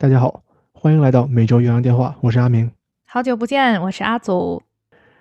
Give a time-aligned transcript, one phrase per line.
[0.00, 0.42] 大家好，
[0.72, 2.72] 欢迎来到每周远洋电话，我是阿明。
[3.04, 4.62] 好久不见，我是阿祖。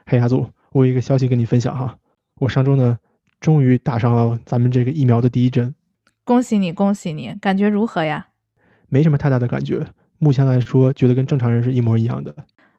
[0.05, 1.97] 嘿，阿祖，我有一个消息跟你分享哈，
[2.39, 2.97] 我上周呢，
[3.41, 5.75] 终于打上了咱们这个疫苗的第一针。
[6.23, 8.27] 恭喜你，恭喜你，感觉如何呀？
[8.87, 9.85] 没什么太大的感觉，
[10.17, 12.33] 目前来说，觉得跟正常人是一模一样的。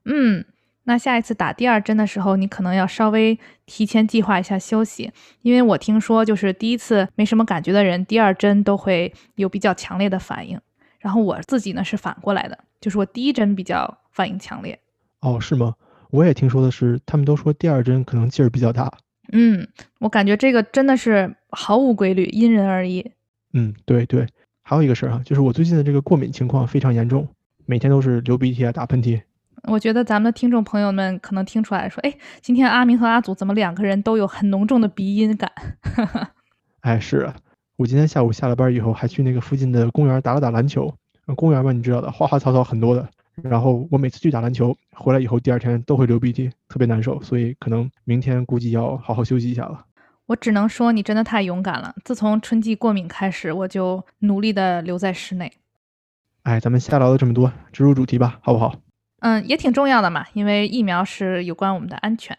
[0.07, 0.43] 嗯，
[0.85, 5.12] 那下一次打第二针的时候，你可能要稍微提前计划一下休息，
[5.43, 10.59] 因为我听说，就是第一次没什么感觉的人，第二针都会有比较强烈的反应。
[11.00, 14.78] 然后我自己呢是反过来的，就是我第一针比较反应强烈。
[15.20, 15.74] 哦，是吗？
[16.10, 18.92] 我也听说的是，他们都说第二针可能劲儿比较大。
[19.32, 19.66] 嗯，
[19.98, 23.12] 我感觉这个真的是毫无规律，因人而异。
[23.52, 24.26] 嗯，对对。
[24.62, 27.26] 还有一个事儿哈，就是我最近的这个过敏情况非常严重，
[27.66, 29.20] 每天都是流鼻涕啊、打喷嚏。
[29.64, 35.51] 我觉得咱们的听众朋友们可能听出来说，哎，今天阿明和阿祖怎么两个人都有很浓重的鼻音感？
[36.82, 37.37] 哎，是啊。
[37.80, 40.95] 我今天下午下了班以后，还去那个附近的公园打了打篮球。
[41.34, 43.09] 公园嘛，你知道的，花花草草很多的。
[43.42, 47.18] 然后我每次去打篮球回来以后，第二天都会流鼻涕，特别难受。
[47.23, 49.82] 所以可能明天估计要好好休息一下了。
[50.26, 51.95] 我只能说你真的太勇敢了。
[52.04, 55.51] 自从春季过敏开始，我就努力的留在室内。
[56.42, 58.74] 哎，咱们瞎聊了这么多，直入主题吧，好不好？
[59.20, 62.36] 嗯，也挺重要的嘛，因为疫苗是有关我们的安全。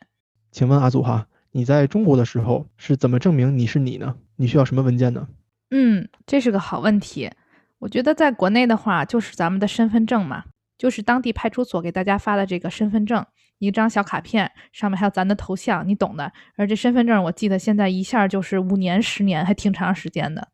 [0.52, 4.14] 请问阿祖哈，你在中国的时候是怎么证明你是你呢？
[4.42, 5.28] 你需要什么文件呢？
[5.70, 7.30] 嗯，这是个好问题。
[7.78, 10.46] 我觉得在国内的话，就是咱们的身份证嘛，
[10.80, 13.24] 就是当地派出所给大家发的这个身份证，
[13.60, 16.34] 一张小卡片，上面还有咱的头像，你懂的。
[16.56, 20.48] 而这身份证，我记得现在一下就是五年、十年，还挺长时间的。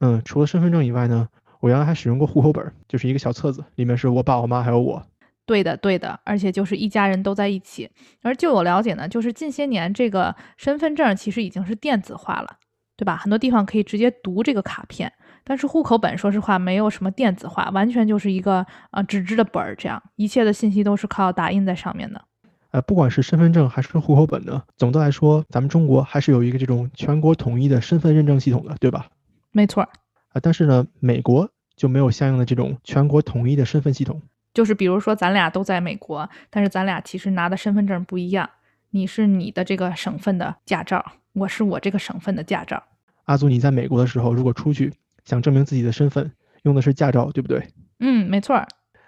[0.00, 1.28] 嗯，除了身份证以外呢，
[1.60, 5.06] 我原来还使用过户口本，就是一个小册子，里面是我爸、我妈还有我。
[5.44, 7.90] 对的，对的，而且就是一家人都在一起。
[8.22, 12.56] 而据我了解呢，就是近些年这个身份证其实已经是电子化了，
[12.96, 13.16] 对吧？
[13.16, 15.12] 很多地方可以直接读这个卡片，
[15.44, 22.24] 但是户口本说实话没有什么电子化，完全就是一个呃纸质的本儿，这样一切的信息都是靠打印在上面的。
[22.70, 29.06] 呃，不管是身份证还是户口本呢，总的来说，咱们中国还是有一个这种全国统一的身份认证系统的，对吧？
[29.52, 29.82] 没错。
[29.82, 34.20] 啊，但是呢，美国就没有相应的这种全国统一的身份系统。
[34.52, 38.48] 就是比如说，咱俩都在美国，但是咱俩其实拿的身份证不一样。
[38.90, 41.04] 你是你的这个省份的驾照，
[41.36, 42.82] 我是我这个省份的驾照。
[43.24, 44.90] 阿祖，你在美国的时候，如果出去
[45.24, 46.32] 想证明自己的身份，
[46.62, 47.62] 用的是驾照，对不对？
[48.00, 48.64] 嗯，没错。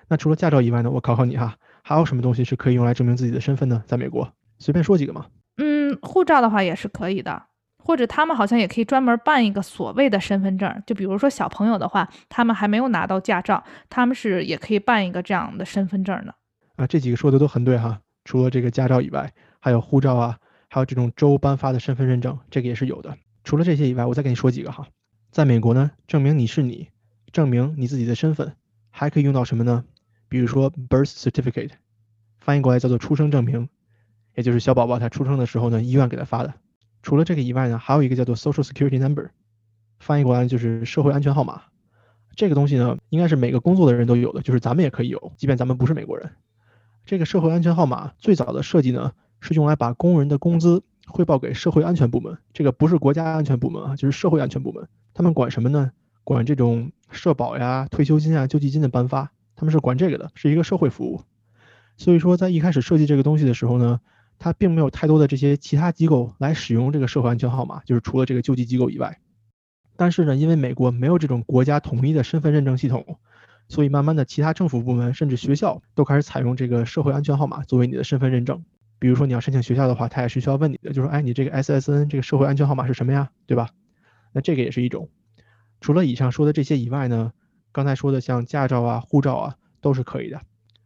[0.09, 0.91] 那除了驾照以外呢？
[0.91, 3.83] 我考考你哈，还有什么东西是可以用来证明自己的身份呢？
[3.87, 5.25] 在美国，随便说几个嘛。
[5.57, 7.45] 嗯，护照的话也是可以的。
[7.79, 16.35] 或者他们好像也可以专门办一个所谓的身份证，就比如说小朋友的话，他们还没有拿到驾照，他们是也可以办一个这样的身份证的。
[16.77, 17.99] 啊，这几个说的都很对哈。
[18.25, 20.37] 除了这个驾照以外，还有护照啊，
[20.69, 23.17] 还有这种州颁发的身份认证，这个也是有的。
[23.43, 24.87] 除了这些以外，我再给你说几个哈。
[25.31, 26.89] 在美国呢，证明你是你，
[27.33, 28.55] 证明你自己的身份，
[28.91, 29.85] 还可以用到什么呢？
[30.29, 31.71] 比如说 birth certificate，
[32.39, 33.69] 翻译过来叫做出生证明，
[34.35, 36.55] 也就是小宝宝他出生的时候呢，医院给他发的。
[37.03, 39.31] 除了这个以外呢，还有一个叫做 Social Security Number，
[39.99, 41.63] 翻译过来就是社会安全号码。
[42.37, 46.31] 这个东西呢，应该是每个工作的人都有的，就是咱们也可以有，即便咱们不是美国人。
[47.05, 52.39] 这个社会安全号码最早的设计呢，是用来把工人的工资汇报给社会安全部门。
[52.53, 54.89] 这个不是国家安全部门啊，就是社会安全部门。
[55.15, 55.91] 他们管什么呢？
[56.25, 61.23] 管这种社保呀、退休金啊、救济金的颁发，他们是管这个的，是一个社会服务。
[61.97, 64.01] 所以说，在一开始设计这个东西的时候呢。
[64.41, 69.19] 它并没有太多的这些其他机构来使用这个社会安全号码，就是除了这个救济机构以外。
[69.97, 73.19] 但是呢，因为美国没有这种国家统一的身份认证系统，
[73.69, 78.63] 所以慢慢的其他政府部门甚至学校都开始采用这个社会安全号码作为你的身份认证。
[78.99, 83.31] 比如说你要申请学校的话，他也是需要问你的，就说哎，你这个 SSN 这个社会安全号码是什么呀？
[83.47, 83.71] 对吧？
[84.33, 85.09] 那这个也是一种。
[85.81, 87.33] 除了以上说的这些以外呢，
[87.73, 90.41] 刚才说的像驾照啊、护照啊都是可以的。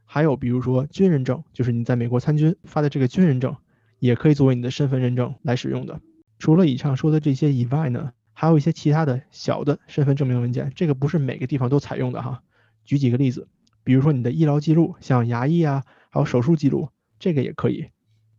[0.05, 3.57] 还有比如说军人证，就是你在美国参军发的这个军人证，
[3.99, 6.01] 也可以作为你的身份认证来使用的。
[6.39, 12.43] 除了以上说的这些以外呢，还有一些其他的小的身份证明文件，这个不是每个地方都采用的哈。
[12.85, 13.49] 举几个例子，
[13.85, 17.92] 比如说你的医疗记录，像牙医啊，还有手术记录，这个也可以。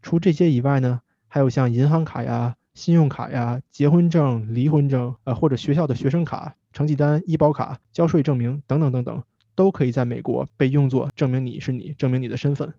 [0.03, 9.23] 除这些以外呢，还有像银行卡呀、信用卡呀、结婚证、离婚证，呃，或者学校的学生卡、成绩单、医保卡、交税证明等等等等。
[9.55, 12.73] 都可以在美国被用作证明你是你，证明你的身份。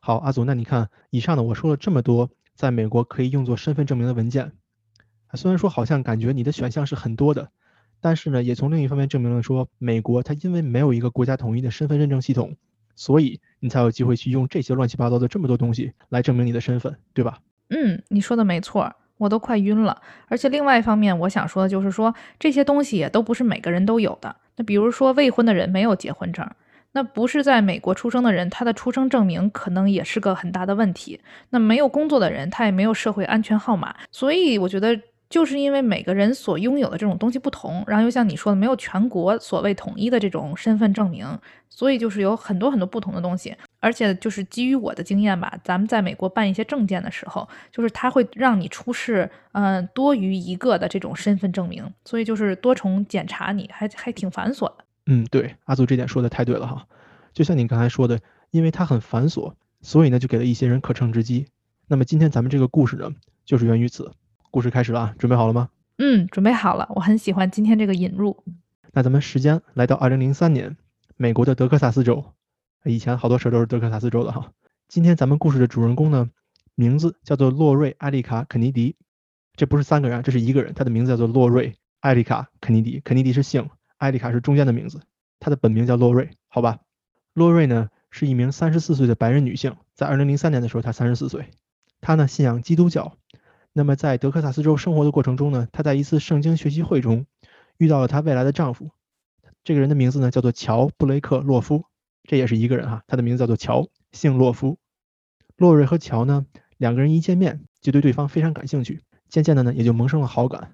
[0.00, 4.52] 好，阿祖，那你看以上呢，我说了这么多在美国可以用作身份证明的文件，
[5.34, 7.50] 虽然说好像感觉你的选项是很多的，
[8.00, 12.56] 但是呢，也从另一方面证明了说，美国它因为没有一个国家统一的身份认证系统，
[12.94, 17.38] 所以你才有机会去用这些乱七八糟的这么多东西来证明你的身份，对吧？
[17.70, 18.92] 嗯，你说的没错。
[19.18, 24.34] 我都快晕了，而且另外一方面，我想说的就是说，这些东西也都不是每个人都有的。
[24.56, 26.44] 那比如说未婚的人没有结婚证，
[26.90, 31.20] 那不是在美国出生的人，他的出生证明可能也是个很大的问题。
[31.50, 33.94] 那没有工作的人，他也没有社会安全号码。
[34.10, 35.00] 所以我觉得。
[35.32, 41.26] 就是因为每个人所拥有的这种东西不同，然后又像你说的，没有全国所谓统一的这种身份证明，
[41.70, 43.56] 所以就是有很多很多不同的东西。
[43.80, 54.84] 而且就是基于我的经验吧，咱们在美国办一些证件的时候，就是他会让你出示嗯多于一个的这种身份证明，所以就是多重检查，你还还挺繁琐的。
[55.06, 56.86] 嗯，对，阿祖这点说的太对了哈。
[57.32, 58.20] 就像你刚才说的，
[58.50, 61.46] 因为它很繁琐，所以呢就给了一些人可乘之机。
[61.88, 63.10] 那么今天咱们这个故事呢，
[63.46, 64.12] 就是源于此。
[64.52, 65.70] 故事开始了啊，准备好了吗？
[65.96, 66.86] 嗯，准备好了。
[66.94, 68.44] 我很喜欢今天这个引入。
[68.92, 70.76] 那咱们时间来到二零零三年，
[71.16, 72.22] 美国的德克萨斯州。
[72.84, 74.52] 以前好多事儿都是德克萨斯州的哈。
[74.88, 76.28] 今天咱们故事的主人公呢，
[76.74, 78.94] 名字叫做洛瑞·艾丽卡·肯尼迪。
[79.56, 80.74] 这不是三个人，这是一个人。
[80.74, 81.70] 他的名字叫做洛瑞·
[82.00, 83.00] 艾丽卡·肯尼迪。
[83.02, 85.00] 肯尼迪是姓，艾丽卡是中间的名字。
[85.40, 86.80] 他的本名叫洛瑞，好吧？
[87.32, 91.48] 洛瑞呢是一名三十四岁的白人女性，在二零零三年的时候，她三十四岁。
[92.02, 93.16] 她呢信仰基督教。
[93.72, 97.26] 那么在德克萨斯州生活的过程中呢，她在一次圣经学习会中
[97.78, 98.90] 遇到了她未来的丈夫，
[99.64, 101.84] 这个人的名字呢叫做乔布雷克洛夫，
[102.24, 104.78] 这也是一个人哈，他的名字叫做乔，姓洛夫。
[105.56, 106.46] 洛瑞和乔呢
[106.76, 110.72] 两个人一见面就对对方非常感兴趣，渐渐的呢也就萌生了好感。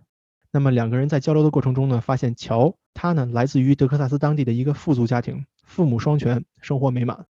[0.50, 7.26] 那么两个人在交流的过程中呢，发现乔他呢来自于德克萨斯当地的一个富足家庭，父母双全，生活美满。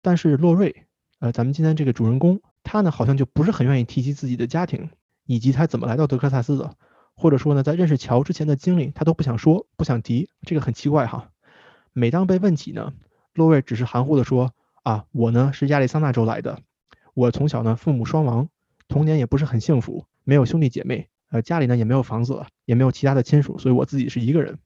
[0.00, 0.86] 但是洛瑞，
[1.20, 4.90] 呃，咱们今天这个主人公他呢好像就不是很愿意提及自己的家庭。
[5.26, 6.74] 以及他怎么来到德克萨斯的，
[7.14, 11.30] 或者说呢，在认识乔之前的经历，他都不想说，不想提，这个很奇怪哈。
[11.92, 12.92] 每当被问起呢，
[13.34, 14.52] 洛瑞只是含糊的说
[14.82, 16.60] ：“啊，我呢是亚利桑那州来的，
[17.14, 18.48] 我从小呢父母双亡，
[18.88, 24.58] 童年也不是很幸福，没有兄弟姐妹，呃，家里呢也没有房子，也没有其他的亲属，所以我自己是一个人。”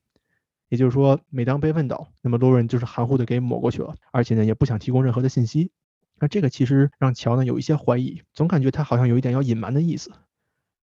[0.68, 5.70] 也就是说，每当被问到，那么洛瑞就是含糊的给抹过去了，而且呢也不想提供任何的信息。
[6.18, 10.10] 那这个其实让乔呢有一些怀疑，总感觉他好像有一点要隐瞒的意思。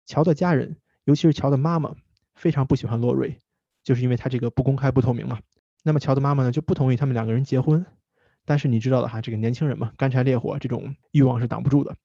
[0.06, 1.94] 乔的家人，尤其是乔的妈妈，
[2.34, 3.38] 非常不喜欢洛瑞，
[3.82, 5.40] 就是因为他这个不公开、不透明嘛。
[5.82, 7.84] 那么乔的妈妈呢，就不同意他们两个人结婚。
[8.44, 11.96] 但是你知道的哈，这个年轻人嘛，干柴烈火，这种欲望是挡不住的。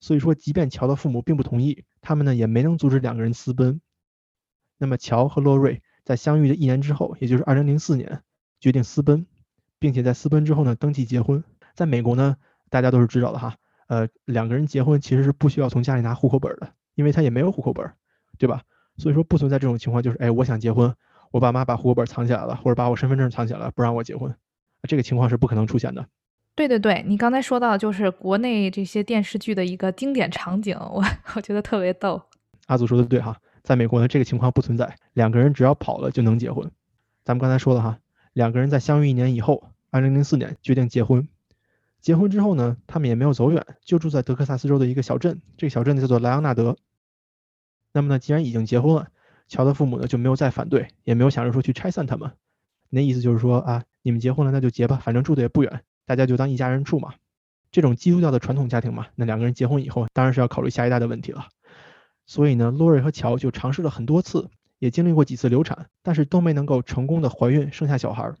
[0.00, 3.80] 所以说，即便乔的父母并不同意，他们呢也没能阻止两个人私奔。
[4.78, 8.22] 那么乔和洛瑞在相遇的一年之后，也就是二零零四年，
[8.60, 9.26] 决定私奔，
[9.78, 11.44] 并且在私奔之后呢，登记结婚。
[11.74, 12.36] 在美国呢，
[12.70, 13.56] 大家都是知道的哈，
[13.88, 16.72] 呃，两个人结婚其实是不需要从家里拿户口本的。
[17.00, 17.90] 因为他也没有户口本，
[18.36, 18.60] 对吧？
[18.98, 20.94] 所以说不存在这种情况，就是哎，我想结婚，
[21.30, 24.34] 我爸妈把户口本藏起来了，或者把我身份证藏起来了，不让我结婚，
[24.82, 26.06] 这个情况是不可能出现的。
[26.54, 31.02] 对对对，你刚才说到就是国内这些电视剧的一个经典场景，我
[31.34, 32.20] 我觉得特别逗。
[32.66, 36.70] 阿祖说的对哈，在美国呢，这个情况不存在，两个人只要跑了就能结婚。
[37.24, 37.98] 咱们刚才说了哈，
[38.34, 41.26] 两个人在相遇一年以后，二零零四年决定结婚。
[42.02, 46.76] 结婚之后呢，他们也没有走远，就住在德克萨斯州的一个小镇，这个小镇呢叫做莱昂纳德。
[47.92, 49.08] 那么呢，既然已经结婚了，
[49.48, 52.30] 乔的父母呢就没有再反对，也没有想着说去拆散他们。
[52.88, 57.14] 那意思就是说啊，你们结婚了那就结吧，反正住的也不远，大家就当一家人住嘛。
[57.72, 61.48] 这种基督教的传统家庭嘛，那两个人结婚以后当然是要考虑下一代的问题了。
[62.26, 68.32] 所以呢，洛瑞和乔就尝试了很多次，也经历过几次流产，但是都没能够成功的怀孕生下小孩。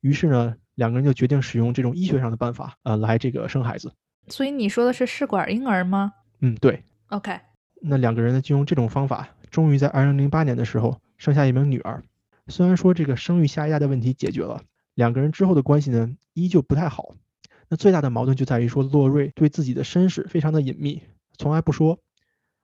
[0.00, 3.92] 于是呢，两个人就决定使用这种医学上的办法，呃，来这个生孩子。
[4.28, 6.12] 所以你说的是试管婴儿吗？
[6.40, 6.84] 嗯，对。
[7.08, 7.40] OK。
[7.80, 12.02] 那两个人呢，就用这种方法，终于在二零零八年的时候生下一名女儿。
[12.48, 14.62] 虽然说这个生育下一代的问题解决了，
[14.94, 17.14] 两个人之后的关系呢依旧不太好。
[17.68, 21.02] 那最大的矛盾就在于说，洛瑞对自己的身世非常的隐秘，
[21.36, 21.98] 从来不说，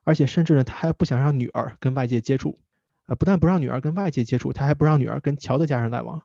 [0.03, 2.59] 而且甚至呢他还不想让女儿跟外界接触。
[3.07, 6.23] 啊，不但不让女儿跟外界接触，他还不让女儿跟乔的家人来往。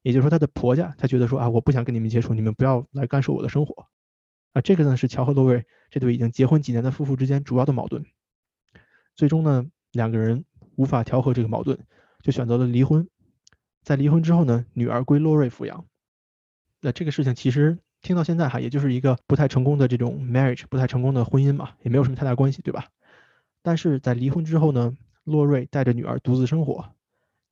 [0.00, 3.86] 也就是说，他的婆家他觉得说啊，我不想跟你们接触，你们不要来干涉我的生活。
[4.54, 8.06] 啊，这个呢是乔和洛瑞这对已经结婚几年的夫妇之间主要的矛盾。
[9.14, 10.44] 最终呢，两个人
[10.76, 11.78] 无法调和这个矛盾，
[12.22, 13.08] 就选择了离婚。
[13.82, 15.84] 在离婚之后呢，女儿归洛瑞抚养。
[16.80, 22.86] 那这个事情其实听到现在哈，也就是一个不太成功的这种 marriage，不太成功的婚姻嘛，也没有什么太大关系，对吧？
[23.62, 26.94] 但是在离婚之后呢，洛瑞带着女儿独自生活。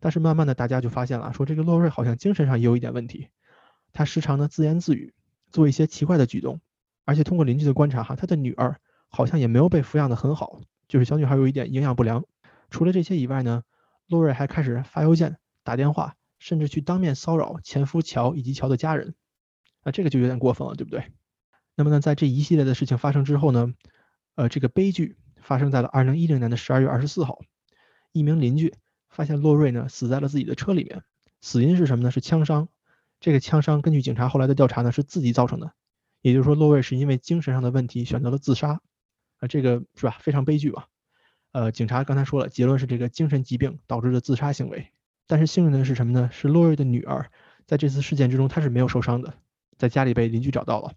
[0.01, 3.29] 但是慢慢的，大家就发现了，说这个洛瑞好像精神上也有一点问题。
[3.93, 5.13] 他时常的自言自语，
[5.51, 6.61] 做一些奇怪的举动，
[7.05, 10.61] 而且通过邻居的观察哈，他的女儿好像也没有被抚养的很好。
[10.91, 12.25] 就是小女孩有一点营养不良。
[12.69, 13.63] 除了这些以外呢，
[14.09, 19.15] 洛瑞还开始发邮件、打电话，甚至去当面骚扰前夫乔以及乔的家人。
[19.85, 21.05] 啊，这个就有点过分了，对不对？
[21.77, 23.73] 那么呢，在这一系列的事情发生之后呢，
[24.35, 27.39] 呃，这个悲剧发生在了二零一零年的十二月二十四号。
[28.11, 28.75] 一名邻居
[29.09, 31.05] 发现洛瑞呢死在了自己的车里面，
[31.41, 32.11] 死因是什么呢？
[32.11, 32.69] 是枪伤。
[33.21, 35.73] 这个枪伤根据警察后来的调查呢，是自己造成的，
[36.21, 38.81] 也就是说洛瑞是因为精神上的问题选择了自杀。
[39.41, 40.17] 啊，这个是吧？
[40.21, 40.87] 非常悲剧吧？
[41.53, 44.87] 呃，警察刚才说了，结论是这个精神疾病导致的自杀行为。
[45.27, 46.31] 但是幸运的是什么呢？
[46.33, 47.31] 是洛瑞的女儿
[47.67, 49.35] 在这次事件之中，她是没有受伤的，
[49.77, 50.93] 在家里被邻居找到了。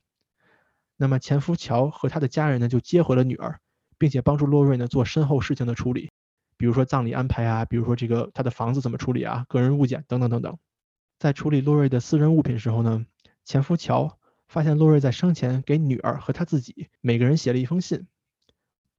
[0.96, 3.60] 那么前夫乔和他的家人呢，就接回了女儿，
[3.98, 6.12] 并且帮助洛瑞呢做身后事情的处理，
[6.56, 10.58] 比如说葬礼安排啊，比如说这个他的房子怎么处理啊，个人物件等等等等。
[11.18, 13.06] 在处理洛瑞的私人物品时候呢，
[13.44, 18.08] 前夫乔发现洛瑞在生前给女儿和他自己每个人写了一封信。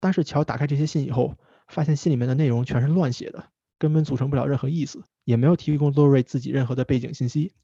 [0.05, 1.35] 但是乔打开这些信以后，
[1.67, 3.47] 发现信里面的内容全是乱写的，
[3.79, 7.55] 根本组成不了任何意思，也没有提供洛瑞自己任何的背景信息。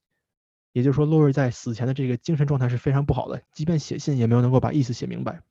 [0.72, 5.42] 也就是说，洛瑞在死前的这个精神状态是非常不好的，即便写信也没有能够把意思写明白。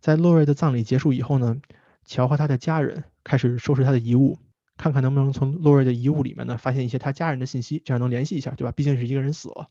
[0.00, 1.60] 在洛瑞的葬礼结束以后呢，
[2.06, 4.38] 乔和他的家人开始收拾他的遗物，
[4.78, 8.72] 看看能不能从洛瑞的遗物里面呢发现一些他家人的信息，这样能联系一下，对吧？
[8.72, 9.68] 毕竟是一个人死了。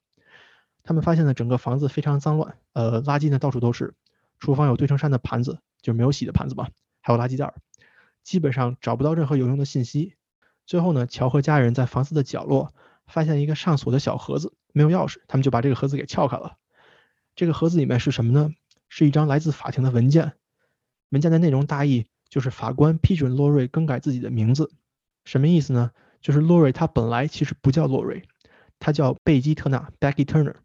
[0.84, 3.96] 他们发现呢，整个房子非常脏乱，呃，垃圾呢到处都是，
[4.40, 5.60] 厨房有堆成山的盘子。
[5.82, 6.68] 就没有洗的盘子吧，
[7.00, 7.54] 还有垃圾袋，
[8.22, 10.16] 基本上找不到任何有用的信息。
[10.66, 12.74] 最后呢，乔和家人在房子的角落
[13.08, 16.58] 发现一个上锁的小盒子，没有钥匙，他们就把这个盒子给撬开了。
[17.34, 18.54] 这个盒子里面是什么呢？
[18.90, 20.34] 是一张来自法庭的文件。
[21.12, 24.70] 文件的内容大意就是法官批准洛瑞更改自己的名字。
[25.24, 25.92] 什么意思呢？
[26.20, 28.28] 就是洛瑞他本来其实不叫洛瑞，
[28.80, 30.56] 他叫贝基特纳 （Becky Turner）。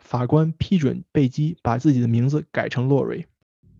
[0.00, 3.24] 法官批准贝基把自己的名字改成洛瑞。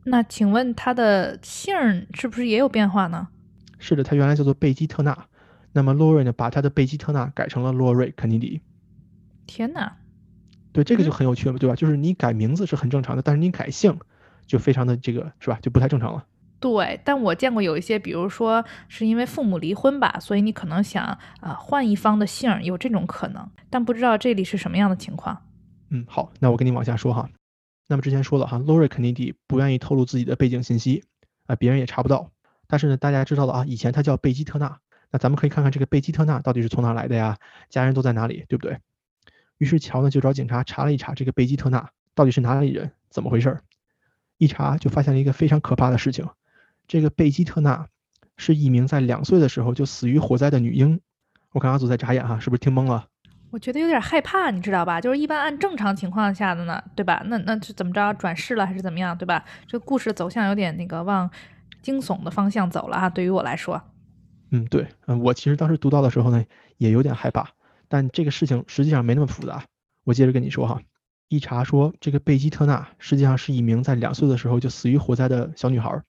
[0.04, 1.74] 那请问他的姓
[2.14, 3.28] 是不是也有变化呢？
[3.78, 5.26] 是的，他原来叫做贝基特纳，
[5.72, 8.60] 那么洛瑞呢，把他的贝基特纳改成了洛瑞肯尼迪。
[9.46, 9.96] 天哪！
[10.72, 11.74] 对，这个就很有趣了，对吧？
[11.74, 13.98] 就是你改名字是很正常的，但是你改姓
[14.46, 15.58] 就非常的这个是吧？
[15.60, 16.24] 就不太正常了。
[16.60, 21.04] 对，但我见过有一些，比如说是因为父母离婚吧，所以你可能想
[21.40, 25.42] 啊换一方的姓，有这种可能，但不知道这里是什么样的情况。
[25.90, 27.28] 嗯，好，那我跟你往下说哈。
[27.86, 31.04] 那么之前说了哈，洛瑞肯尼迪不愿意透露自己的背景信息
[31.46, 32.30] 啊，别人也查不到。
[32.66, 34.78] 但是呢，大家知道了啊，以前他叫贝基特纳。
[35.10, 37.36] 那咱们可以看看这个贝基特纳到底是从哪来的呀？
[37.68, 38.78] 家人都在哪里，对不对？
[39.58, 43.62] 于是乔呢就找警察查了一查这个贝基特纳到底是哪里人，怎么回事儿？
[44.38, 46.28] 一查就发现了一个非常可怕的事情，
[46.86, 47.88] 这个贝基特纳
[48.36, 51.00] 是一名在两岁的时候就死于火灾的女婴。
[51.50, 53.08] 我看阿祖在眨眼哈，是不是听懵了？
[53.50, 55.00] 我觉得有点害怕，你知道吧？
[55.00, 57.22] 就是一般按正常情况下的呢，对吧？
[57.26, 58.14] 那那是怎么着？
[58.14, 59.44] 转世了还是怎么样，对吧？
[59.66, 61.28] 这故事走向有点那个往
[61.82, 63.10] 惊悚的方向走了啊！
[63.10, 63.82] 对于我来说，
[64.50, 66.44] 嗯，对，嗯，我其实当时读到的时候呢，
[66.76, 67.50] 也有点害怕，
[67.88, 69.64] 但这个事情实际上没那么复杂。
[70.04, 70.80] 我接着跟你说哈，
[71.28, 76.00] 一查说这个贝基特纳实际上是一名在两岁的时候就死于火灾的小女孩，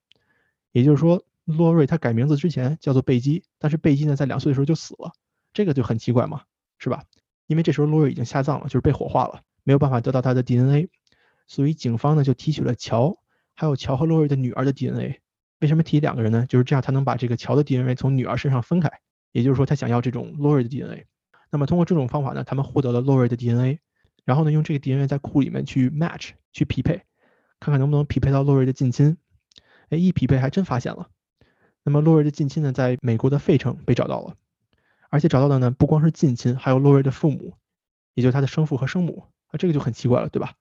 [0.70, 5.12] 也就是说，洛瑞她改名字之前叫做贝基，但是贝基呢在两岁的时候就死了，
[5.52, 6.42] 这个就很奇怪嘛，
[6.78, 7.02] 是吧？
[7.46, 10.88] 因为这时候洛瑞已经下葬了，就是被火化了，没有办法得到他的 DNA，
[11.46, 13.16] 所以警方呢就提取了乔，
[13.54, 15.20] 还有乔和洛瑞的女儿的 DNA。
[15.60, 16.46] 为什么提两个人呢？
[16.48, 18.90] 就是这样他能把这个乔的 DNA 从女儿身上分开。
[19.32, 21.06] 也就是说，他想要这种洛瑞的 DNA。
[21.50, 23.78] 那么通过这种方法呢，他们获得了洛瑞的 DNA，
[24.24, 27.02] 然后呢用这个 DNA 在库里面去 match 去匹配，
[27.60, 29.16] 看看能不能匹配到洛瑞的近亲。
[29.88, 31.08] 哎，一匹配还真发现了。
[31.82, 34.34] 那么洛瑞的近亲呢，在美国的费城被找到了。
[35.12, 37.52] 而且找到的呢，不光是近亲，还有洛瑞的父母，
[38.14, 40.54] 也就是他的生父和生母啊，这个就很奇怪了，对吧？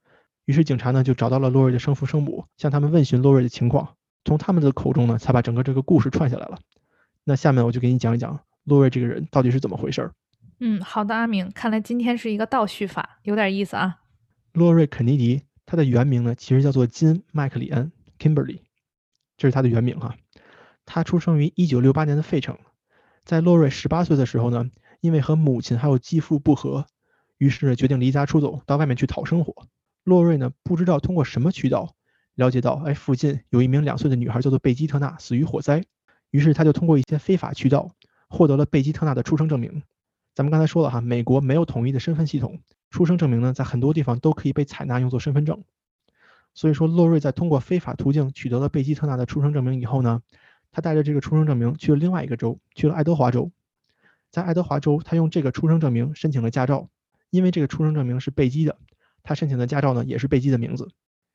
[0.43, 6.59] 于是警察呢就找到了洛瑞的生父生母，向他们问询洛瑞的情况，从他们的口中呢，才把整个这个故事串下来了。
[7.23, 10.11] 那下面我就给你讲一讲洛瑞这个人到底是怎么回事儿。
[10.59, 14.01] 嗯，好的，阿明，看来今天是一个倒叙法，有点意思啊。
[14.51, 17.89] 洛瑞肯尼迪，他的原名呢其实叫做金麦克里恩
[18.19, 18.59] （Kimberly），
[19.37, 20.13] 这是他的原名哈。
[20.85, 22.57] 他出生于1968年的费城。
[23.23, 26.85] 在洛瑞十八岁的时候呢，因为和母亲还有继父不和，
[27.37, 29.67] 于是决定离家出走，到外面去讨生活。
[30.03, 31.95] 洛瑞呢，不知道通过什么渠道
[32.35, 35.83] 了解到，哎，附近有一名两岁的女孩叫做贝基特纳死于火灾，
[36.31, 37.91] 于是他就通过一些非法渠道
[38.27, 39.83] 获得了贝基特纳的出生证明。
[40.33, 42.59] 咱们刚才说了哈，美国没有统一的身份系统，
[42.89, 45.63] 出生证明呢，在很多地方都可以被采纳用作身份证。
[46.53, 50.21] 所以说，洛瑞在通过非法途径取得了贝基特纳的出生证明以后呢。
[50.71, 53.51] 他带着这个出生证明去了另外一个州，去了爱德华州。
[54.29, 56.87] 在爱德华州，他用这个出生证明申请了驾照，
[57.29, 58.77] 因为这个出生证明是贝基的，
[59.21, 60.87] 他申请的驾照呢也是贝基的名字。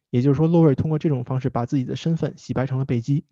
[0.09, 3.25] 也就是说，洛瑞通过这种方式把自己的身份洗白成了贝基。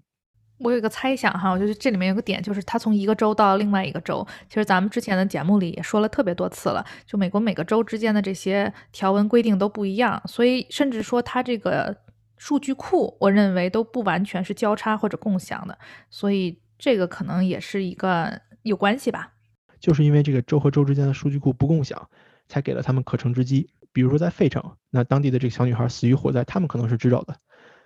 [0.59, 4.27] 我有一个猜想哈，我觉得这里面有个点，就是他从一个州到另外一个州。
[4.49, 12.04] 其实咱们之前的节目里也说了特别多次了，就美国每个州之间的这些条文规定都不一样，所以甚至说他这个。
[12.45, 15.79] 数据库，我认为都不完全是交叉或者共享的，
[16.11, 19.33] 所以这个可能也是一个有关系吧。
[19.81, 22.11] 就是因为这个州和州之间的数据库不共享，
[22.47, 23.71] 才给了他们可乘之机。
[23.95, 27.35] 比如说在费城，那当地的这个小女孩死于火灾，他们可能是知道的，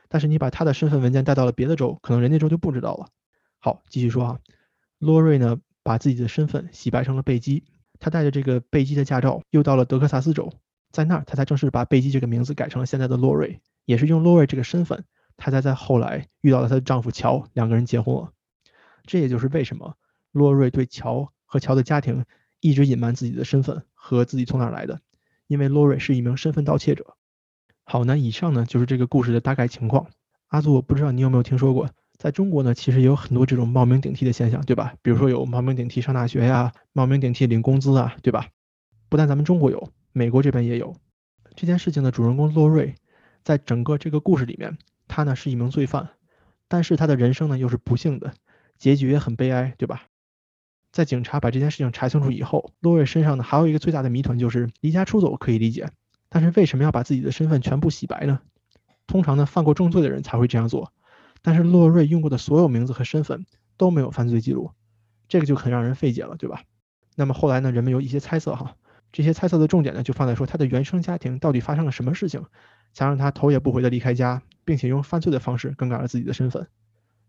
[0.08, 3.06] 但是你把她的身份文件带到了别的州，可能人家州就不知道了。
[3.60, 4.38] 好，继续说啊，
[4.98, 7.62] 洛瑞呢把自己的身份洗白成了贝基，
[8.00, 10.52] 他带着这个贝基的驾照又到了德克萨斯州，
[10.90, 15.02] 在那儿他才正式把贝基这个名字改成了现在的洛瑞，也是用洛瑞这个身份，
[15.38, 18.32] 他才在后来遇到了她的丈夫乔，两个人结婚了。
[19.06, 19.94] 这也就是为什么
[20.30, 22.26] 洛瑞对乔和乔的家庭
[22.60, 25.00] 一直隐瞒自己的身份和自己从哪来的。
[25.46, 27.16] 因为洛瑞是一名身份盗窃者。
[27.84, 30.08] 好，那以上呢就是这个故事的大概情况。
[30.48, 34.92] 阿祖，我不知道你有没有听说过，在中国呢，其实也有很多这种冒名顶替的现象，对吧？
[35.00, 38.48] 比如说有冒名顶替上大学呀，冒名顶替领工资啊，对吧？
[39.08, 40.94] 不但咱们中国有，美国这边也有。
[41.56, 42.94] 这件事情的主人公洛瑞，
[43.48, 44.76] 在整个这个故事里面，
[45.06, 46.10] 他呢是一名罪犯，
[46.68, 48.34] 但是他的人生呢又是不幸的，
[48.78, 50.02] 结局也很悲哀，对吧？
[50.92, 55.88] 在警察把这件事情查清楚以后，洛瑞身上呢还有一个最大的谜团，就是离家出走可以理解，
[56.28, 58.38] 但是为什么要把自己的身份全部洗白呢？
[59.06, 60.92] 通常呢犯过重罪的人才会这样做，
[61.40, 63.46] 但是洛瑞用过的所有名字和身份
[63.78, 64.72] 都没有犯罪记录，
[65.26, 66.64] 这个就很让人费解了，对吧？
[67.16, 68.76] 那么后来呢，人们有一些猜测哈，
[69.10, 72.44] 这些猜测的重点呢就放在说他的原生家庭到底发生了什么事情，
[72.92, 76.66] 才让他头也不回的离开家，并且用犯罪的方式更改了自己的身份。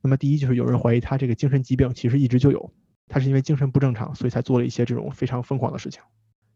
[0.02, 2.74] 那么第一就是有人怀疑他这个精神疾病其实一直就有。
[3.08, 6.02] 他是因为精神不正常，所以才做了一些这种非常疯狂的事情。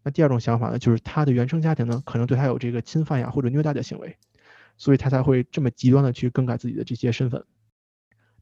[0.03, 4.17] 那第二种想法呢，就是他的原生家庭呢，可能对他有这个侵犯呀或者虐待的行为，
[4.77, 7.43] 所以他才会这么极端的去更改自己的这些身份。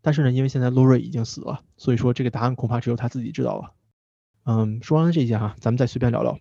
[0.02, 3.72] 但是呢，因为现在洛瑞已经死了，所以说这个答案恐怕只有他自己知道了。
[4.44, 6.38] 嗯，说完了这些哈，咱们再随便聊聊。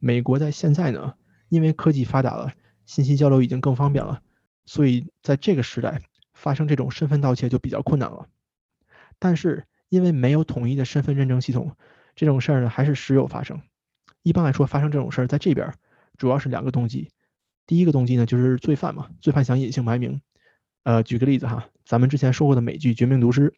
[0.00, 1.14] 美国在现在呢，
[1.48, 2.52] 因为科技发达了，
[2.86, 4.22] 信息交流已经更方便了，
[4.64, 6.00] 所以在这个时代
[6.32, 8.28] 发生这种身份盗窃就比较困难了。
[9.18, 9.66] 但是。
[9.88, 11.76] 因为没有统一的身份认证系统，
[12.16, 13.62] 这种事儿呢还是时有发生。
[14.24, 15.72] 一般来说，发生这种事儿在这边
[16.18, 17.08] 主要是两个动机。
[17.68, 20.20] 第一个动机呢就是罪犯嘛，罪犯想隐姓埋名。
[20.82, 23.50] 呃，举个例子哈，咱们之前说过的美剧《绝命毒师》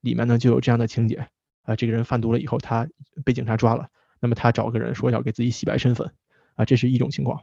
[0.00, 1.28] 里面呢就有这样的情节
[1.64, 2.88] 啊，这个人贩毒了以后，他
[3.22, 6.14] 被警察抓了，那么他找个人说要给自己洗白身份
[6.54, 7.42] 啊，这是一种情况。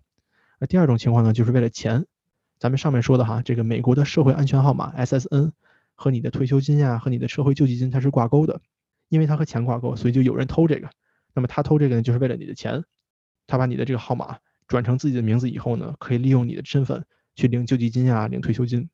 [0.62, 2.06] 那第二种情况呢，就是为了钱。
[2.60, 5.54] 咱们上面说的哈，这个美国的社会安全号码 SSN。
[5.96, 8.62] 和你的退休金呀，和你的社会救济金它是挂钩的，
[9.10, 10.90] 因为它和钱挂钩，所以就有人偷这个。
[11.34, 12.84] 那么他偷这个呢，就是为了你的钱。
[13.48, 18.88] 他把你的这个号码转成自己的名字以后呢，可以利用你的身份去领救济金呀，领退休金。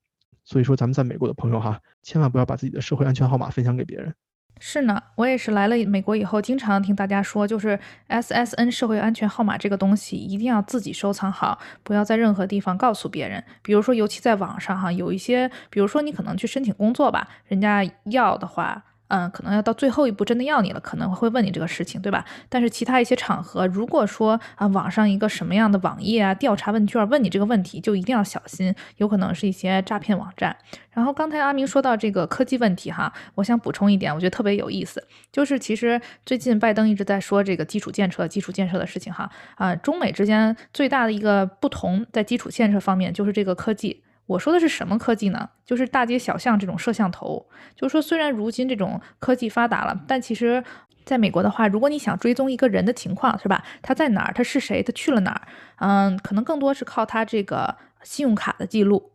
[0.45, 4.15] 所以说，咱们在美国的朋友哈，千万不要把自己的社会安全号码分享给别人。
[4.59, 13.43] 是呢，我也是来了美国以后，经常听大家说，就是 SSN 社会安全号码这个东西一定要自己收藏好，不要在任何地方告诉别人。
[13.61, 18.83] 比如说，尤其在网上哈，有一些，比如说你可能去申请工作吧，人家要的话。
[19.09, 22.25] 嗯，可能要到最后一步真的要你了，可能会问你这个事情，对吧？
[22.49, 30.55] 但是其他一些场合，如果说啊，网上一个什么样的网页啊，调查问卷问你这个问题，就一定要小心，有可能是一些诈骗网站。
[30.91, 44.03] 然后刚才阿明说到这个科技问题哈，我想补充一点，我觉得特别有意思，就是其实最近拜登一直在说这个基础建设、基础建设的事情哈，啊，中美之间最大的一个不同在基础建设方面就是这个科技。
[44.27, 45.49] 我说的是什么科技呢？
[45.65, 47.47] 就是大街小巷这种摄像头。
[47.75, 50.63] 就是说，虽然如今这种科技发达了，但其实
[51.05, 53.63] 在美国的话，如果你想追踪一个人的情况，是吧？
[53.81, 54.33] 他在哪儿？
[54.33, 54.83] 他是谁？
[54.83, 55.41] 他去了哪儿？
[55.77, 59.11] 嗯，可能更多是靠他这个信用卡的记录。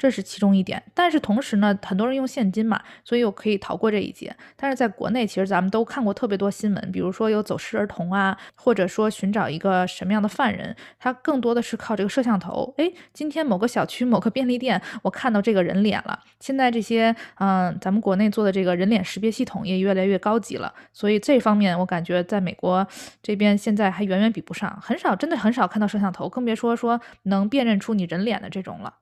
[0.00, 4.34] 这是其中一点，但是同时呢，很多人用现金嘛，所以我可以逃过这一劫。
[4.56, 12.72] 但是在国内，其实咱们都看过特别多新闻，比如说有走失儿童啊，或者说寻找一个什么样的犯人，他更多的是靠这个摄像头。
[12.78, 16.18] 哎，今天某个小区某个便利店，我看到这个人脸了。
[16.38, 22.86] 现在这些，嗯，咱们国内做的这个人脸识别系统也越来越高级了，所以这方面我感觉在美国
[23.22, 28.94] 这边现在还远远比不上，很少，真的很少看到摄像头，更别说说能辨认出你人脸的这种了。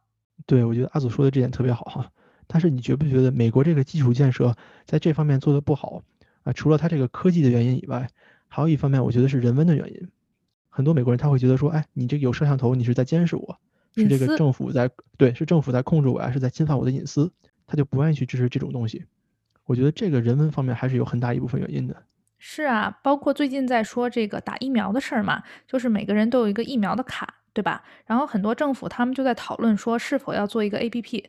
[0.49, 2.11] 对，我觉得阿祖说的这点特别好哈。
[2.47, 4.57] 但是你觉不觉得美国这个基础建设
[4.87, 6.03] 在这方面做的不好
[6.43, 6.53] 啊？
[6.55, 8.09] 除了它这个科技的原因以外，
[8.49, 10.09] 还有一方面我觉得是人文的原因。
[10.71, 13.61] 很多美国人他会觉得说，哎，你这个有摄像头，你是在监视我，
[13.95, 17.31] 是这个政府在对，是政府在控制我呀，是在侵犯我的隐私，
[17.67, 19.05] 他就不愿意去支持这种东西。
[19.67, 21.95] 我觉得这个人文方面还是有很大一部分原因的。
[22.39, 27.35] 是啊，包括最近在说这个打疫苗的事儿嘛，就是每个人都有一个疫苗的卡。
[27.59, 27.83] 对吧？
[28.07, 31.29] 然后很多政府他们就在讨论说，是否要做一个 A P P，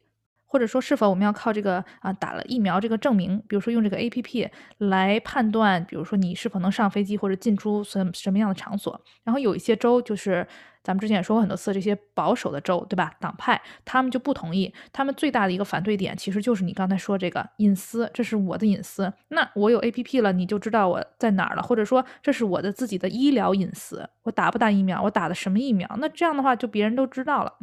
[0.52, 9.00] 或者说是否我们要靠这个啊打了疫苗这个证明，比如说用这个 A P P 来判断，比如说你是否能上飞机或者进出什什么样的场所。
[9.24, 10.48] 然后有一些州就是
[10.82, 13.14] 咱们之前也说过很多次，这些保守的州，对吧？
[13.20, 19.14] 党派他们就不同意，他们最大的一个反对点其实就是你刚才说这个隐私，这是我的隐私。
[19.28, 27.54] 那我有 A P P 了，你就知道我在哪儿了，或者说这是我的自己的医疗隐私，我打不打疫苗，我打的什么疫苗，那这样的话就别人都知道了。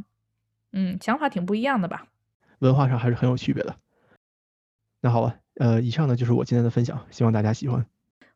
[0.73, 2.07] 嗯，想法挺不一样的吧？
[2.59, 3.77] 文化上还是很有区别的。
[5.01, 7.87] 那好吧，呃，以上呢就是我今天的分享，希望大家喜欢。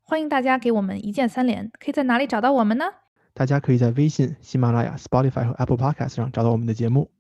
[0.03, 2.85] 欢迎大家给我们一键三连，可以在哪里找到我们呢？
[3.33, 7.11] 大家可以在微信、喜马拉雅、Spotify 和 Apple Podcast 上找到我们的节目。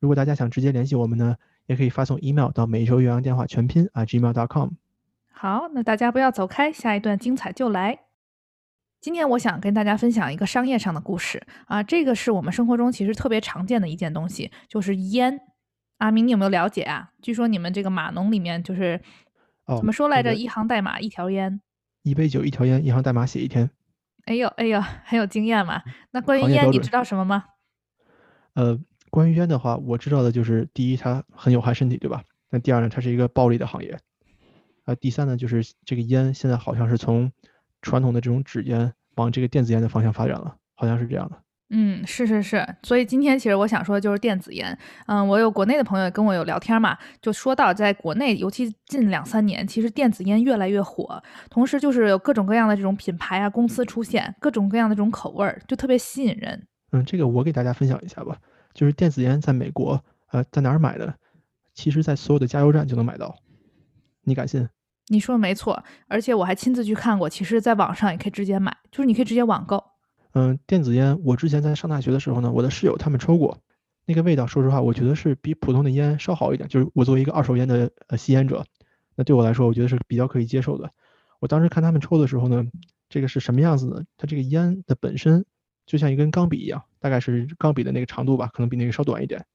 [0.00, 4.70] 如果大家想直接联系我们呢，也可以发送 email 到每周岳阳电话全拼啊 gmail.com。
[5.30, 8.00] 好，那大家不要走开，下一段精彩就来。
[9.00, 15.40] 今天我想跟大家分享一个商业上的故事啊，这个是我们生活中其实特别常见的一件东西，就是烟。
[15.98, 17.10] 阿明，你有没有了解啊？
[17.20, 19.00] 据说你们这个码农里面就是
[19.66, 20.34] 怎么说来着？
[20.34, 21.60] 一行代码一条烟，
[22.02, 23.70] 一杯酒一条烟，一行代码写一天。
[24.24, 25.82] 哎呦哎呦，很有经验嘛。
[26.10, 27.44] 那关于烟，你知道什么吗？
[28.54, 28.78] 呃，
[29.10, 32.22] 关于烟的话，我知道的就是第一，它很有害身体，对吧？
[32.50, 33.98] 那第二呢，它是一个暴利的行业。
[34.84, 37.30] 呃，第三呢，就是这个烟现在好像是从
[37.82, 41.42] 传统的这种纸烟往这个电子烟的方向发展了，好像是这样的。
[41.70, 44.76] 嗯，是是是，所以今天其实我想说的就是电子烟。
[45.06, 56.66] 嗯，我有国内的朋友跟我有聊天嘛，就说到在国内，尤其近两三年，其实电子烟越来越火，同时就是有各种各样的这种品牌啊、公司出现，各种各样的这种口味儿，就特别吸引人。
[56.92, 58.38] 嗯，这个我给大家分享一下吧，
[58.72, 61.14] 就是电子烟在美国，呃，在哪儿买的？
[61.74, 63.36] 其实，在所有的加油站就能买到，
[64.24, 64.66] 你敢信？
[65.08, 69.84] 你说的没错，而且我还亲自去看过，其实在网上也可以直接买，就是你可以直接网购。
[70.32, 73.58] 嗯，电子烟，我之前在上大学的时候呢，我的室友他们抽过，
[74.04, 76.68] 那个味道，说实话，我觉得是比普通的烟稍好一点。
[76.68, 78.64] 就是我作为一个二手烟的呃吸烟者，
[79.16, 80.90] 那对我来说，我觉得是比较可以接受的。
[81.40, 82.64] 我当时看他们抽的时候呢，
[83.08, 84.04] 这个是什么样子呢？
[84.16, 85.44] 它这个烟的本身
[85.86, 89.46] 就像一根钢笔一样，大概是钢笔的那个长度吧，可能比那个稍短一点。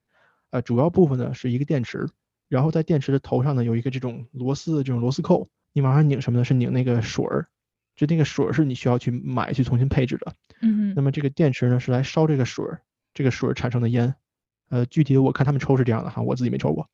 [0.50, 2.08] 呃，主要部分呢是一个电池，
[2.50, 6.46] 然后在电池的头上呢有一个这种螺丝的这种螺丝扣，你往上拧什么呢？
[6.46, 7.48] 是拧那个水儿。
[7.96, 10.34] 就那个水儿是你需要去买去重新配置的，
[10.64, 12.66] 嗯，那么这个电池呢是来烧这个水，
[13.14, 14.16] 这个水产生的烟，
[14.70, 16.88] 呃，具体我看他们抽是这样的哈，我自己没抽过，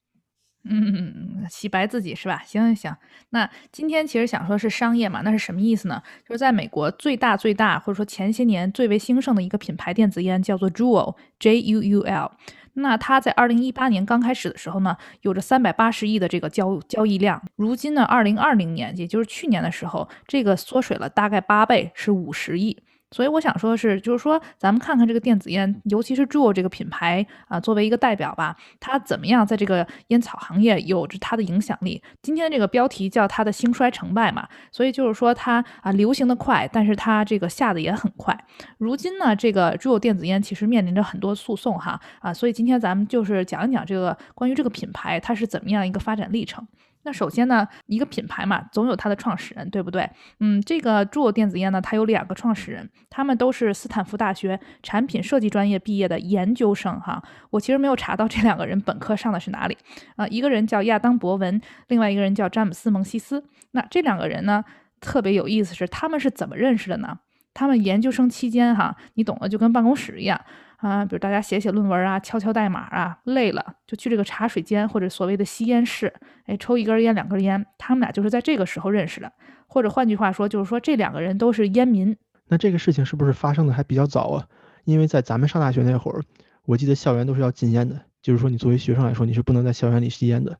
[0.64, 2.42] 嗯，洗白自己是吧？
[2.46, 2.98] 行行行，
[3.30, 6.02] 那今天其实想说是商业嘛，那是什么意思呢？
[6.28, 12.32] 就是在美国最大最大或者说前些年最为兴盛的一个品牌电子烟叫做 Juul，J U U L。
[12.74, 17.42] 那它在二零一八年刚开始的时候呢，有着三百八十亿的这个交交易量。
[17.56, 22.82] 如今呢，二零二零年，也就是去年的时候，这个缩水了大概八倍，是五十亿。
[23.12, 32.02] 所以我想说的是，就是说，咱们看看这个电子烟，尤其是 Juul 这个品牌啊，作为一个代表吧，它怎么样在这个烟草行业有着它的影响力。
[32.22, 38.38] 今天这个标题叫它的兴衰成败嘛，所以就是说它啊流行的快，但是它这个下的也很快。
[38.78, 46.68] 如今呢，这个 Juul 电子烟其实面临着很多诉讼哈啊，所以今天咱们就是讲一讲这个关于这个品牌它是怎么样一个发展历程。
[47.04, 50.10] 那首先呢，一个品牌嘛，总有它的创始人，对不对？
[50.40, 57.24] 嗯，这个 Juul 电子烟呢，它有两个创始人，他们都是斯坦福大学产品设计专业毕业的研究生哈。
[57.52, 59.78] 我其实没有查到这两个人本科上的是哪里
[60.18, 60.28] 啊？
[60.28, 63.44] 一个人叫亚当·伯文，另外一个人叫詹姆斯·蒙西斯。
[63.72, 64.64] 那这两个人呢，
[65.00, 67.20] 特别有意思是他们是怎么认识的呢？
[67.54, 70.40] 他们研究生期间哈，你懂的，就跟办公室一样。
[70.82, 76.14] 啊，比如大家写写论文啊，敲敲代码啊，累了就去这个茶水间或者所谓的吸烟室，
[76.46, 77.66] 哎，抽一根烟、两根烟。
[77.78, 79.32] 他们俩就是在这个时候认识的，
[79.68, 82.16] 或者换句话说，就是说这两个人都是烟民。
[82.48, 84.46] 那这个事情是不是发生的还比较早啊？
[84.86, 86.22] 因为在咱们上大学那会儿，
[86.66, 90.58] 我记得校园都是要禁烟的，就是说你作为学生来说，你是不能在校园里吸烟的。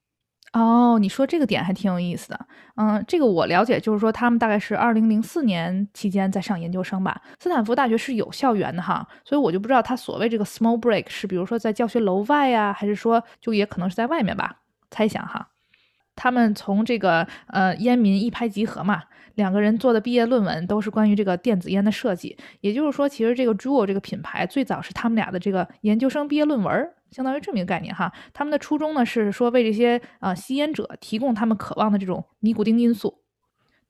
[0.54, 2.48] 哦，你说这个点还挺有意思的。
[2.76, 7.22] 嗯，这个我了解，就是说他们大概是二零零四年期间在上研究生吧。
[7.40, 14.58] 斯坦福大学是有校园的哈，所以我就不知道他所谓这个 small break 是比如说在教学楼外呀，还是说就也可能是在外面吧？
[14.90, 15.50] 猜想哈。
[16.16, 19.04] 他们从这个呃烟民一拍即合嘛，
[19.36, 22.36] 两个人做的毕业论文都是关于这个电子烟的设计。
[22.60, 26.92] 也就是说，其实这个 Juul 这个品牌最早是他们俩的这个研究生毕业论文。
[27.12, 33.24] 相当于这么一个概念哈，他们的初衷呢是说为这些呃吸烟者提供他们渴望的这种尼古丁因素，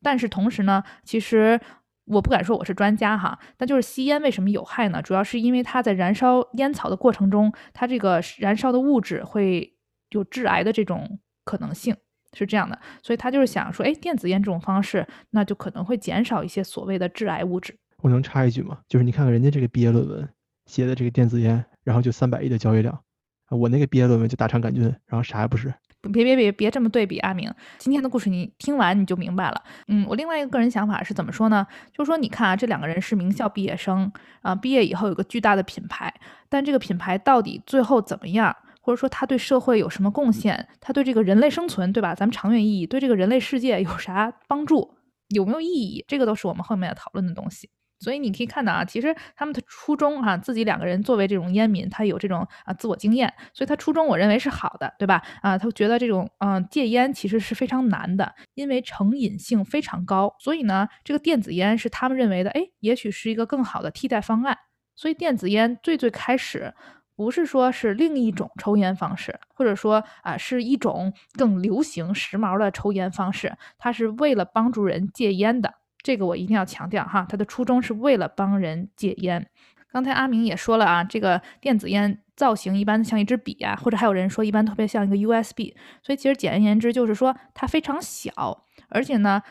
[0.01, 1.59] 但是同时呢，其实
[2.05, 5.01] 我不敢说我是专家哈，但就是吸烟为什么有害呢？
[5.01, 9.75] 主要是因为它在燃烧烟草的过程中，它这个燃烧的物质会
[10.09, 11.95] 有致癌的这种可能性，
[12.33, 17.77] 是这样的，所以他就是想说，哎，电子烟这种方式，那就可能会减少一些所谓的致癌物质。
[18.01, 18.79] 我能插一句吗？
[18.87, 20.27] 就是你看看人家这个毕业论文
[20.65, 23.03] 写的这个电子烟，然后就三百亿的交易量。
[23.49, 25.73] 我那个毕业论文就大肠杆菌，然后啥也不是。
[26.13, 29.61] 别别别别这么对比，阿明，今天的故事你听完你就明白了。
[29.89, 31.67] 嗯，我另外一个个人想法是怎么说呢？
[31.91, 34.09] 就是说，你看啊，这两个人是名校毕业生
[34.41, 36.13] 啊，毕业以后有个巨大的品牌，
[36.47, 42.15] 但这个品牌到底最后怎么样，或者说他对社会有什么贡献，他对这个人类生存，对吧？
[42.15, 44.95] 咱们长远意义，对这个人类世界有啥帮助，
[45.27, 46.05] 有没有意义？
[46.07, 47.69] 这个都是我们后面要讨论的东西。
[47.99, 55.21] 所以你可以看到啊，其实他们的初衷哈，自己两个人作为这种烟民，他有这种啊自我经验，所以他初衷我认为是好的，对吧？
[55.41, 64.57] 啊，他觉得这种嗯戒烟其实是非常难的，因为成瘾性非常高，所以呢，这个电子烟是他们认为的，哎，也许是一个更好的替代方案。
[64.95, 66.73] 所以电子烟最最开始
[67.15, 75.73] 不是说是另一种抽烟方式，或者说啊是一种更流行时髦的抽烟方式，它是为了帮助人戒烟的。
[76.01, 79.49] 这个我一定要强调哈，它的初衷是为了帮人戒烟。
[79.91, 89.41] 刚才阿明也说了啊，这个电子烟造型一般像一支笔啊，或者还有人说一般特别像一个 USB，所以其实简而言之就是说它非常小，而且呢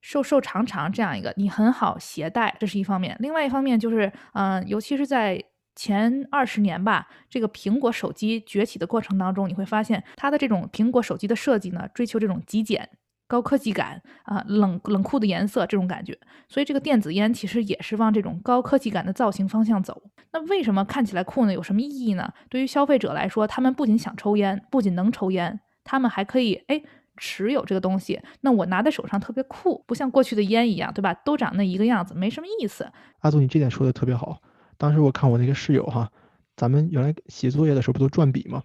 [0.00, 3.16] 瘦瘦长长这样一个，你很好携带，这是一方面。
[3.20, 5.44] 另外一方面就是，嗯，尤其是在
[5.76, 12.88] 前二十年吧，这个苹果手机崛起的过程当中，你会发现它的这种苹果手机的设计呢，追求这种极简。
[13.32, 16.14] 高科技感啊，冷冷酷的颜色这种感觉，
[16.50, 20.02] 所以这个电子烟其实也是往这种高科技感的造型方向走。
[20.32, 21.52] 那为什么看起来酷呢？
[21.54, 22.30] 有什么意义呢？
[22.50, 26.82] 对于消费者来说，他们不仅想抽烟，不仅能抽烟，他们还可以哎
[27.16, 28.20] 持有这个东西。
[28.42, 31.14] 那我拿在手上特别酷，不像过去的烟一样，对吧？
[31.24, 32.86] 都长那一个样子，没什么意思。
[33.20, 34.42] 阿祖，你这点说的特别好。
[34.76, 36.10] 当时我看我那个室友哈，
[36.54, 38.62] 咱们原来写作业的时候不都转笔吗？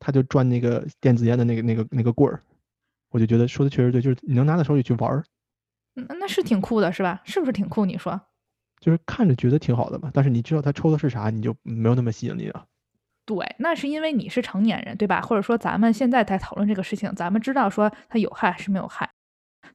[0.00, 2.42] 他就转那个电子烟的那个那个那个棍儿。
[3.14, 5.22] 我就觉得说的确实对，就是你能拿在手里去玩儿，
[5.94, 7.22] 那那是挺酷的，是吧？
[7.24, 7.84] 是不是挺酷？
[7.84, 8.20] 你说，
[8.80, 12.66] 就是看着觉得挺好的嘛，但是你知道他抽的是啥，你就没有那么吸引力了。
[13.24, 15.20] 对，那是因为你是成年人，对吧？
[15.20, 19.08] 或者说咱们现在在讨论这个事情，咱们知道说它有害还是没有害。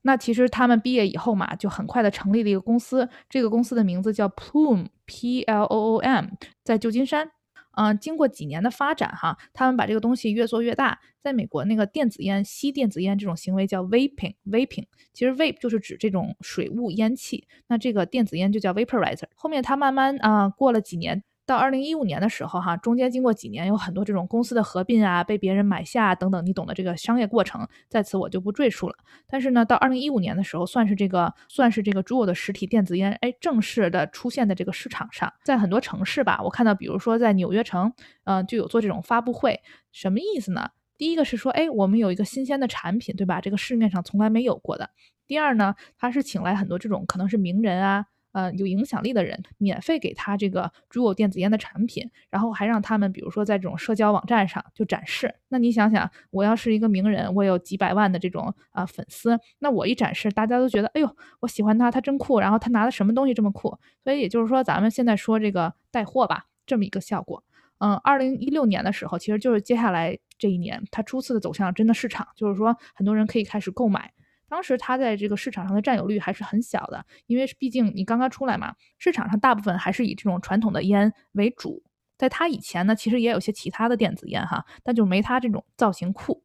[0.02, 6.26] 那其实他们毕业以后嘛，就很快的成立了一个公司，这个公司的名字叫 Plume，P L O O M，
[6.66, 7.32] 在旧金山。
[7.72, 11.00] 嗯，经过几年的发展，哈，他们把这个东西越做越大。
[11.22, 19.26] 在美国，那个电子烟吸电子烟这种行为叫 vaping，vaping，其实 vape 就是指这种水雾烟气，那这个电子烟就叫 vaporizer。
[19.36, 21.24] 后面他慢慢啊，过了几年。
[21.50, 28.94] 到二零一五年的时候，哈，中间经过几年，有很多这种公司的合并啊，被别人买下等等，你懂的这个商业过程，在此我就不赘述了。
[29.28, 37.92] 但是呢，到二零一五年的时候，算是这个算是这个主有的实体电子烟，哎，正式的出现在这个市场上，在很多城市吧，我看到，比如说在纽约城，
[38.26, 39.60] 嗯，就有做这种发布会。
[39.92, 40.70] 什么意思呢？
[41.00, 43.42] 第一个是说，哎，我们有一个新鲜的产品，对吧？
[43.42, 44.92] 这个市面上从来没有过的。
[45.26, 48.06] 第二呢，他是请来很多这种可能是名人啊。
[48.40, 55.36] 呃，有影响力的人免费给他这个猪有电子烟的产品，然后还让他们，比如说在这种社交网站上就展示。
[55.50, 62.40] 那你想想，我要是一个名人，我有几百万的这种啊粉丝，那我一展示，大家都觉得，哎呦，我喜欢他，他真酷。
[62.40, 63.78] 然后他拿的什么东西这么酷？
[64.06, 67.44] 所以也就是说，咱们现在说这个带货吧，这么一个效果。
[67.80, 74.14] 嗯，二零一六年的时候，其实就是接下来这一年，他初次的走向真的市场，就是说很多人可以开始购买。
[74.50, 81.84] 当时它在这个市场上的占有率还是很小的，因为毕竟你刚刚出来嘛，市场上大部分还是以这种传统的烟为主。
[82.18, 86.44] 在它以前呢，其实也有些其他的电子烟哈，但就没它这种造型酷。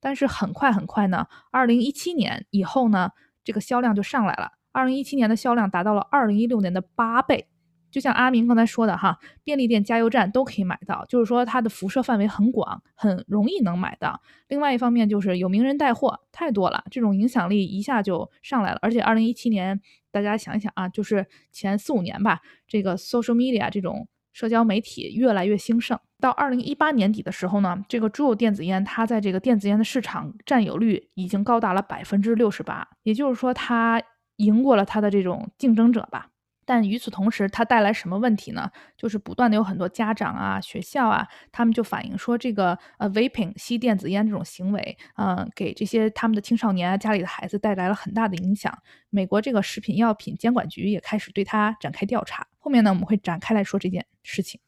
[0.00, 3.10] 但是很快很快呢，二零一七年以后呢，
[3.44, 7.46] 这个销量就上来了，二零一七年的销量达到了二零一六年的八倍。
[7.92, 14.20] 就像阿明刚才说的哈，便利店、加油站都可以买到，就是说它的辐射范围很广，很容易能买到。
[14.48, 18.78] 另外一方面就是有名人带货，太多了，这种影响力一下就上来了。
[18.80, 19.78] 而且二零一七年，
[20.10, 25.98] 大家想一想啊，就是前四五年吧，这个 social media 这种社交媒体越来越兴盛。
[26.18, 34.02] 到二零一八年底的时候呢，这个猪肉电子烟它在这个电子烟的市场占有率已经高达了百分之六十八，也就是说它
[34.36, 36.28] 赢过了它的这种竞争者吧。
[36.64, 38.70] 但与此同时，它带来什么问题呢？
[38.96, 48.72] 就是不断的有很多家长啊、学校啊，他们就反映说，这个呃，vaping 吸电子烟这种行为，嗯，给这些他们的青少年啊、家里的孩子带来了很大的影响。
[49.10, 52.46] 美国这个食品药品监管局也开始对它展开调查。
[52.58, 54.60] 后面呢，我们会展开来说这件事情。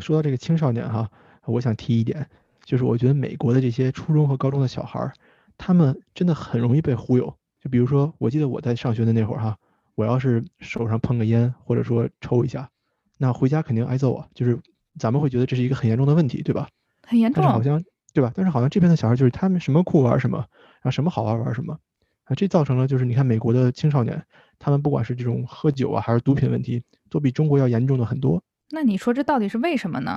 [0.00, 1.08] 说到这个青少年哈，
[1.44, 2.28] 我想提一点，
[2.64, 5.12] 就是我觉得美国的这些初中和高中的小孩儿，
[5.56, 7.32] 他们真的很容易被忽悠。
[7.60, 9.56] 就比如说，我记得我在上学的那会儿哈。
[10.00, 12.70] 我要是手上碰个烟，或者说抽一下，
[13.18, 14.26] 那回家肯定挨揍啊！
[14.34, 14.58] 就是
[14.98, 16.70] 咱们会觉得这是一个很严重的问题，对吧？
[17.06, 17.42] 很严重。
[17.42, 17.84] 但是好像，
[18.14, 18.32] 对吧？
[18.34, 21.78] 但是好像这边的小孩就是他们什么酷玩什么，然后什么好玩玩什么
[22.24, 22.34] 啊！
[22.34, 24.24] 这造成了就是你看美国的青少年，
[24.58, 28.42] 他们不管是这种喝酒啊，还是毒品问题，都比中国要严重的很多。
[28.70, 30.12] 那你说这到底是为什么呢？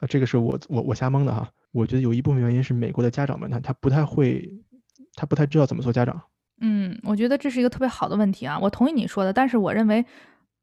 [0.00, 1.48] 啊，这个是我我我瞎蒙的哈。
[1.70, 4.50] 我觉得有一部分原因是美国的家长们他他不太会，
[5.14, 6.20] 他不太知道怎么做家长。
[6.60, 10.04] 嗯，我觉得这是一个特别好的问题啊，我同意你说的，但是我认为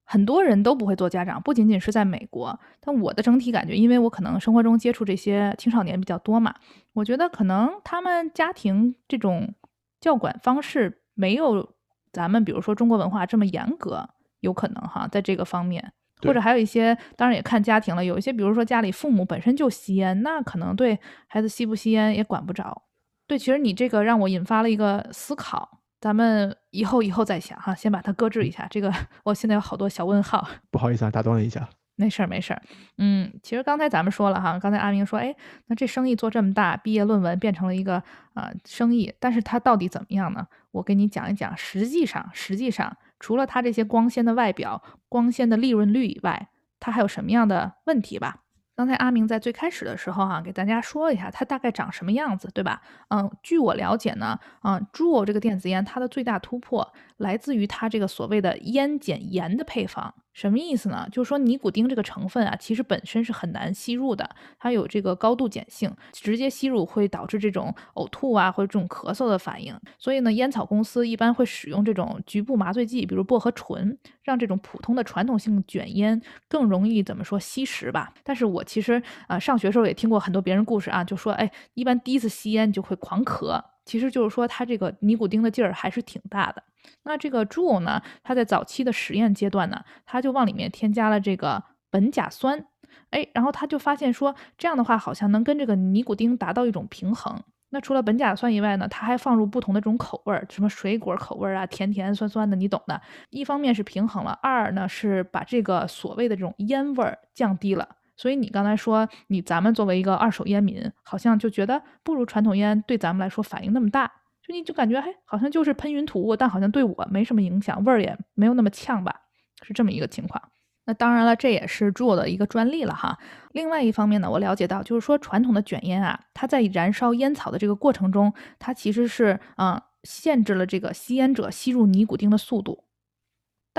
[0.03, 2.59] 很多人都不会做家长，不仅仅是在美国。
[2.79, 6.53] 但我的整体感觉，因为我可能生活中接触这些青少年比较多嘛，
[6.93, 9.53] 我觉得可能他们家庭这种
[9.99, 11.73] 教管方式没有
[12.11, 14.07] 咱们比如说中国文化这么严格，
[14.39, 15.93] 有可能哈，在这个方面。
[16.23, 18.03] 或者还有一些，当然也看家庭了。
[18.03, 22.81] 有一些，比如说家里父母本身就吸烟，那可能对孩子吸不吸烟也管不着。
[23.27, 28.67] 对，其实你这个让我引发了一个思考，咱们以后以后再想哈，先把它搁置一下。
[28.69, 30.47] 这个我现在有好多小问号。
[30.69, 31.67] 不好意思啊，打断了一下。
[31.99, 32.61] 没事儿没事儿。
[32.99, 37.95] 嗯，其实刚才咱们说了哈，刚才阿明说，哎，那这生意做这么大，毕业论文变成了一个
[38.35, 40.47] 呃生意，但是它到底怎么样呢？
[40.69, 42.95] 我给你讲一讲，实际上实际上。
[43.19, 48.43] 除了它这些光鲜的外表、光鲜的利润率以外，它还有什么样的问题吧？
[48.77, 52.79] 刚才阿明在最开始的时候哈，给大家说了一下它大概长什么样子，对吧？
[53.09, 60.13] 嗯，据我了解呢，嗯，Juul 这个电子烟它的最大突破来自于它这个所谓的烟碱盐的配方。
[60.33, 61.07] 什么意思呢？
[61.11, 69.75] 就是说尼古丁这个成分啊，其实本身是很难吸入的，它有这个高度碱性，直接吸入会导致这种呕吐啊或者这种咳嗽的反应。
[69.97, 78.13] 所以呢，烟草公司一般会使用这种局部麻醉剂，比如薄荷醇，让这种普通的传统性卷烟更容易怎么说吸食吧。
[78.23, 86.61] 但是我其实啊上学时候也听过很多别人故事啊，就说哎，一般第一次吸烟就会狂咳，其实就是说它这个尼古丁的劲儿还是挺大的。
[87.03, 88.01] 那这个朱呢？
[88.21, 92.65] 它在早期的实验阶段呢，它就往里面添加了这个苯甲酸，
[93.09, 97.41] 哎，然后他就发现说，这样的话好像能跟这个尼古丁达到一种平衡。
[97.69, 103.01] 那除了苯甲酸以外呢，它还放入不同的这种口味儿，什么水果口味儿啊，甜甜酸酸的，你懂的。
[103.29, 107.96] 一方面是平衡了，二呢是把这个所谓的这种烟味儿降低了。
[108.17, 114.11] 所以你刚才说，你咱们作为一个二手烟民，好像就觉得不如传统烟对咱们来说反应那么大。
[114.45, 119.13] 就你就感觉，嘿，好像就是喷云吐雾，但好像对我没什么影响，味儿也没有那么呛吧，
[119.61, 120.41] 是这么一个情况。
[120.85, 123.17] 那当然了，这也是做的一个专利了哈。
[123.51, 132.85] 另外一方面呢，我了解到，就是说传统的卷烟啊，它在燃烧烟草的这个过程中，它其实是嗯限制了这个吸烟者吸入尼古丁的速度。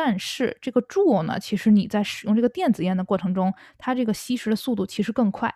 [0.01, 5.53] 但是这个助呢，其实你在使用这个电子烟的过程中，它这个吸食的速度其实更快。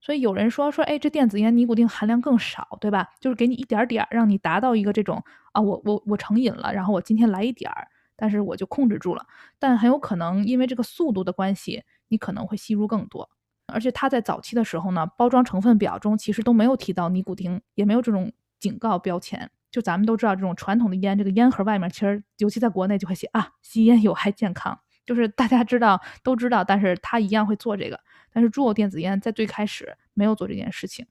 [0.00, 3.08] 所以有人说说，哎，这电子烟尼古丁含量更少，对吧？
[3.18, 9.26] 就是给你一点点儿，让你达到一个这种啊，我我我成瘾了，然后我今天来一点儿，但是我就控制住了。
[9.58, 13.28] 但很有可能因为这个速度的关系，你可能会吸入更多。
[13.66, 19.50] 而且它在早期的时候呢，包装成分表中其实都没有提到尼古丁，也没有这种警告标签。
[19.72, 27.98] 就咱们都知道，这种传统的烟，这个烟盒外面其实，尤其在国内就会写啊，吸烟有害健康，就是大家知道都知道，但是他一样会做这个。
[28.30, 31.06] 但是猪肉电子烟在最开始没有做这件事情。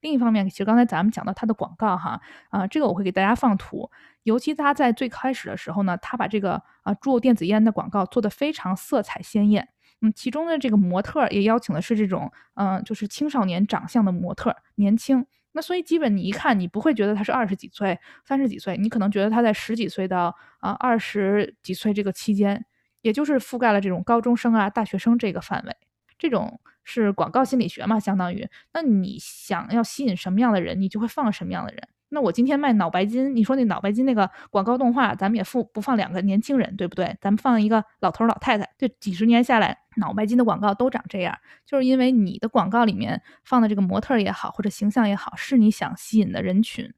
[0.00, 3.90] 另一方面，其实刚才咱们讲到它的广告哈，啊，这个我会给大家放图。
[4.22, 9.68] 尤其它在最开始的时候呢，它把这个啊猪肉电子烟的广告做得非常色彩鲜艳。
[10.02, 15.26] 嗯，其中的这个模特也邀请的是这种嗯，就是青少年长相的模特，年轻。
[15.52, 22.66] 那所以基本你一看，你不会觉得他是二十几岁、三十几岁，你可能觉得他在十几岁到啊二十几岁这个期间，
[23.00, 25.74] 也就是覆盖了这种高中生啊、大学生这个范围。
[26.18, 31.88] 这种是广告心理学嘛，相当于，那你想要吸引什么样的人，你就会放什么样的人。
[32.08, 37.16] 那我今天卖脑白金，你说那脑白金那个广告动画，咱们也付不放两个年轻人，对不对？
[37.20, 38.68] 咱们放一个老头老太太。
[38.78, 46.92] 这几十年下来，脑白金的广告都长这样，就是因为你的广告里面放的这个模特也好，或者形象也好，是你想吸引的人群。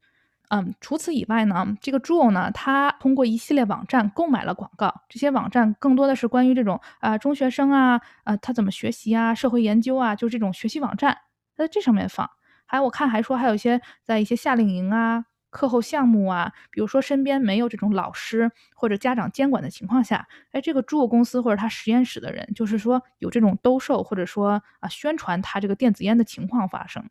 [0.51, 5.03] 嗯，除此以外呢，这个 Juul 呢，它通过一系列网站购买了广告。
[5.09, 11.19] 这些网站更多的是关于这种啊中学生啊，呃他怎么学习啊，社会研究啊，就这种学习网站，
[11.57, 12.31] 他在这上面放。
[12.69, 27.09] 还有我看还说还有一些在一些夏令营啊、课后项目啊，比如说身边没有这种老师或者家长监管的情况下，哎，这个 Juul 公司或者他实验室的人，就是说有这种兜售或者说啊宣传他这个电子烟的情况发生。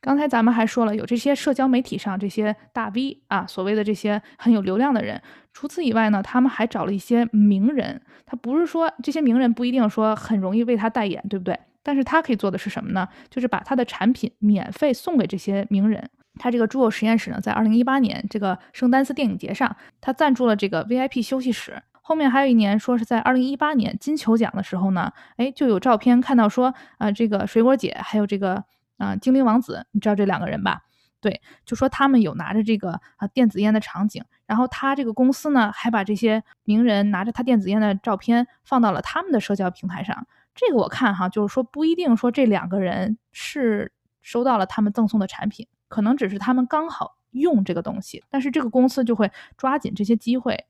[0.00, 5.22] 刚才咱们还说了，有这些社交媒体上这些大 V 啊，所谓的这些很有流量的人。
[5.52, 8.02] 除此以外呢，他们还找了一些名人。
[8.26, 11.56] 他不是说这些名人不一定说很容易为他代言，对不对？
[11.82, 13.08] 但是他可以做的是什么呢？
[13.30, 16.10] 就是把他的产品免费送给这些名人。
[16.38, 21.82] 他这个猪肉实验室呢，在二零一八年这个圣丹斯电影节上，他赞助了这个 VIP 休息室。
[22.00, 28.64] 后面还有一年，说是在二零一八年金球奖的时候呢，哎，就有照片看到说啊，这个水果姐还有这个。
[28.98, 30.82] 啊，精灵王子，你知道这两个人吧？
[31.20, 40.24] 对，就说他们有拿着这个啊电子烟的场景，然后他这个公司呢，还把这些名人拿着他电子烟的照片放到了他们的社交平台上，
[40.54, 50.66] 这个我看哈，就是说不一定说这两个人是收到了他们赠送的产品，可能只是他们刚好用这个东西，但是这个公司就会抓紧这些机会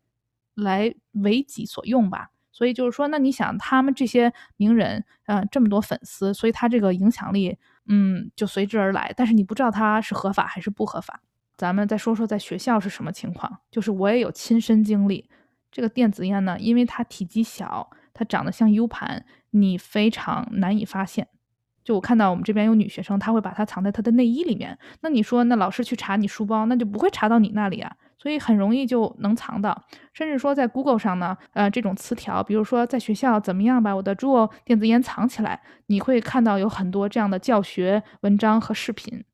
[0.55, 2.31] 来为己所用吧。
[2.55, 7.57] 所以就是说，那你想他们这些名人，嗯，这么多粉丝，所以他这个影响力，
[7.87, 9.13] 嗯，就随之而来。
[9.17, 11.23] 但是你不知道他是合法还是不合法。
[11.57, 15.29] 咱们再说说在学校是什么情况，就是我也有亲身经历。
[15.71, 21.29] 这个电子烟呢，因为它体积小，它长得像 U 盘，你非常难以发现。
[21.85, 24.79] 就我看到我们这边有女学生，她会把它藏在她的内衣里面。
[25.01, 27.93] 那你说，那老师去查你书包，那就不会查到你那里啊。
[28.19, 29.77] 所以很容易就能藏到，
[30.13, 39.25] 甚至说在 Google 上呢，呃，这种词条，比如说在学校怎么样把我的 Juul 电子烟藏起来，你会看到有很多这样的教学文章和视频。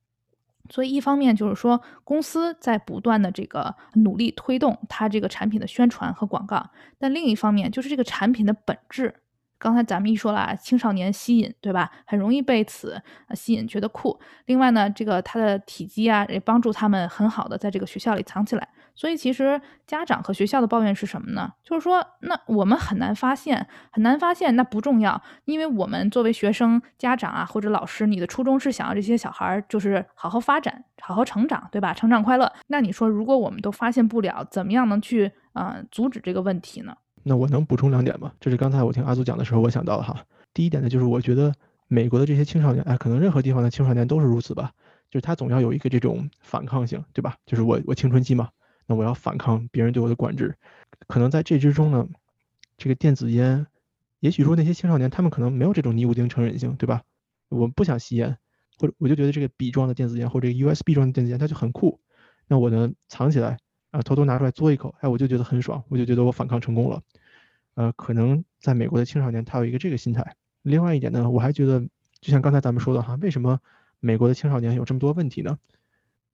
[0.69, 9.13] 所以一方面就是说公司在不断的这个努力推动它这个产品的宣传和广告，但另一方面就是这个产品的本质。
[9.59, 11.91] 刚才咱们一说了，青少年吸引，对吧？
[12.05, 12.99] 很容易被此
[13.35, 14.17] 吸引，觉得酷。
[14.45, 18.67] 另外呢，这个它的体积啊，也帮助他们很好的在这个学校里藏起来。
[18.95, 21.53] 所以其实家长和学校的抱怨是什么呢？
[21.63, 31.93] 就是说，那我们很难发现，很难发现，那不重要，因为我们作为学生、家长啊，或者老师，你的初衷是想要这些小孩就是好好发展、好好成长，对吧？
[31.93, 32.51] 成长快乐。
[32.67, 36.95] 那你说，如果我们都发现不了，怎么样能去啊阻止这个问题呢？
[37.23, 38.33] 那我能补充两点吗？
[38.39, 40.25] 这是刚才我听阿祖讲的时候我想到的哈。
[40.53, 41.53] 第一点呢，就是我觉得
[41.87, 44.71] 美国的这些青少年，哎，可能任何地方的青少年都是如此吧，
[45.09, 47.35] 就是他总要有一个这种反抗性，对吧？
[47.45, 48.49] 就是我我青春期嘛，
[48.87, 50.55] 那我要反抗别人对我的管制。
[51.07, 52.07] 可能在这之中呢，
[52.77, 53.67] 这个电子烟，
[54.19, 57.03] 也许说那些青少年他们可能没有这种尼古丁成瘾性，对吧？
[57.49, 58.37] 我不想吸烟，
[58.77, 61.99] 或者我就觉得这个笔装的电子烟或者 USB 装的电子烟它就很酷，
[62.47, 63.57] 那我呢藏起来。
[63.91, 67.01] 啊，偷偷拿出来嘬一口，哎，我就觉得很爽，我就觉得我反抗成功了。
[67.75, 70.35] 呃，可能在美国的青少年他有一个这个心态。
[70.61, 71.79] 另外一点呢，我还觉得，
[72.19, 73.59] 就像刚才咱们说的哈，为什么
[73.99, 75.57] 美国的青少年有这么多问题呢？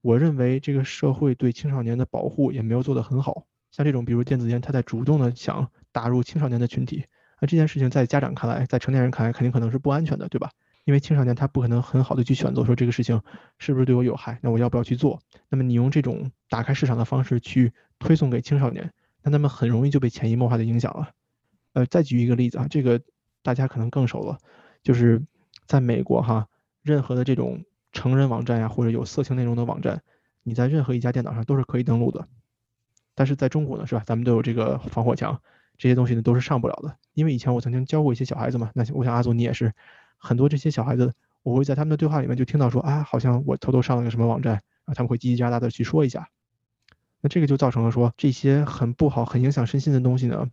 [0.01, 3.45] 我认为这个社会对青少年的保护也没有做得很好。
[3.72, 7.06] 像这种，比如电子烟，它在主动的想打入青少年的群体，
[7.39, 10.51] 那这件事情在家长看来，在成年人看来，肯定可能是不安全的，对吧？
[10.86, 13.22] 因为青少年他不可能很好的去选择说这个事情
[13.58, 15.20] 是不是对我有害，那我要不要去做？
[15.50, 21.10] 那么你用这种打开市场的方式去推送给青少年，那他们很容易就被潜移默化的影响了。
[21.74, 23.02] 呃，再举一个例子啊，这个
[23.42, 24.38] 大家可能更熟了，
[24.84, 25.26] 就是
[25.66, 26.48] 在美国哈，
[26.84, 30.04] 任何的这种成人网站呀或者有色情内容的网站，
[30.44, 32.28] 你在任何一家电脑上都是可以登录的。
[33.16, 34.04] 但是在中国呢，是吧？
[34.06, 35.42] 咱们都有这个防火墙，
[35.80, 36.96] 这些东西呢都是上不了的。
[37.16, 39.74] 因为以前我曾经教过一些小孩子嘛，那我想阿祖你也是。
[40.26, 41.13] 很多这些小孩子，
[41.43, 44.55] 我会在他们的对话里面就听到说啊，好像我偷偷上了个什么网站
[44.86, 46.28] 啊，他们会叽叽喳喳的去说一下，
[47.21, 50.49] 那这个就造成了说这些很不好、很影响身心的东西呢，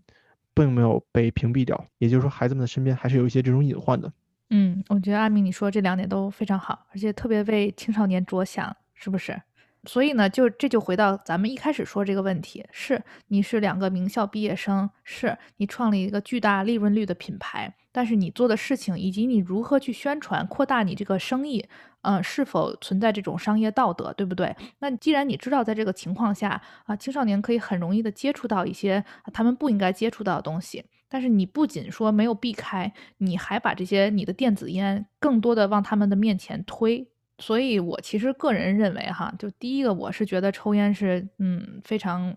[0.53, 4.13] 并没有被屏蔽掉，也就是说孩子们的身边还是有一些这种隐患的。
[4.51, 9.41] 嗯，我觉得阿明你说这两点都非常好，而且特别为青少年着想，是不是？
[9.85, 21.65] 所以呢，就这就回到咱们一开始说这个问题：是你是两个名校毕业生，是你创立一个巨大利润率的品牌，但是你做的事情以及你如何去宣传、扩大你这个生意，
[22.01, 24.57] 嗯，是否存在这种商业道德，对不对？
[24.79, 37.07] 那既然你知道在这个情况下啊，青少年可以很容易的接触到一些他们不应该接触到的东西，但是你不仅说没有避开，你还把这些你的电子烟更多的往他们的面前推。
[37.39, 42.33] 所以，我其实个人认为，哈，就第一个，我是觉得抽烟是，嗯，非常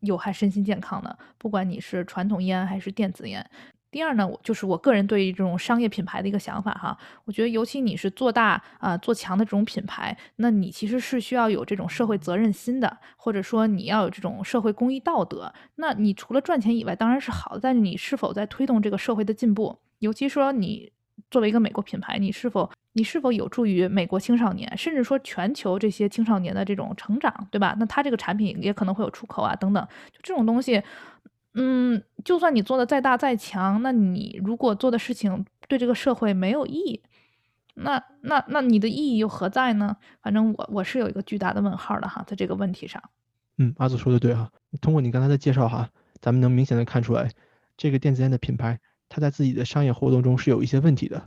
[0.00, 3.44] 有害身心健康的，不管你是传统烟还是电子烟。
[3.94, 15.54] 第二呢，我就是我个人对于这种商业品牌的一个想法，哈，我觉得尤其你是做大啊做强的这种品牌，那你其实是需要有这种社会责任心的，或者说你要有这种社会公益道德。
[15.76, 19.78] 那你除了赚钱以外，当然是好的，但是你是否在推动这个社会的进步？
[20.00, 20.90] 尤其说你。
[21.30, 27.74] 作为一个美国品牌，你是否你是否有助于美国青少年，甚至说全球这些青少年的这种成长，对吧？
[27.78, 30.82] 那它这个产品也可能会有出口啊，等等，就这种东西，
[31.54, 37.02] 嗯，就算你做的再大再强，那你如果做的事情对这个社会没有意义，
[37.74, 39.96] 那那那你的意义又何在呢？
[40.20, 43.02] 反正我我是有一个巨大的问号的哈，在这个问题上。
[43.58, 44.50] 嗯，阿祖说的对哈，
[44.80, 45.88] 通过你刚才的介绍哈，
[46.20, 47.30] 咱们能明显的看出来，
[47.76, 48.78] 这个电子烟的品牌。
[49.08, 51.24] 它在自己的商业活动中是有一些问题的，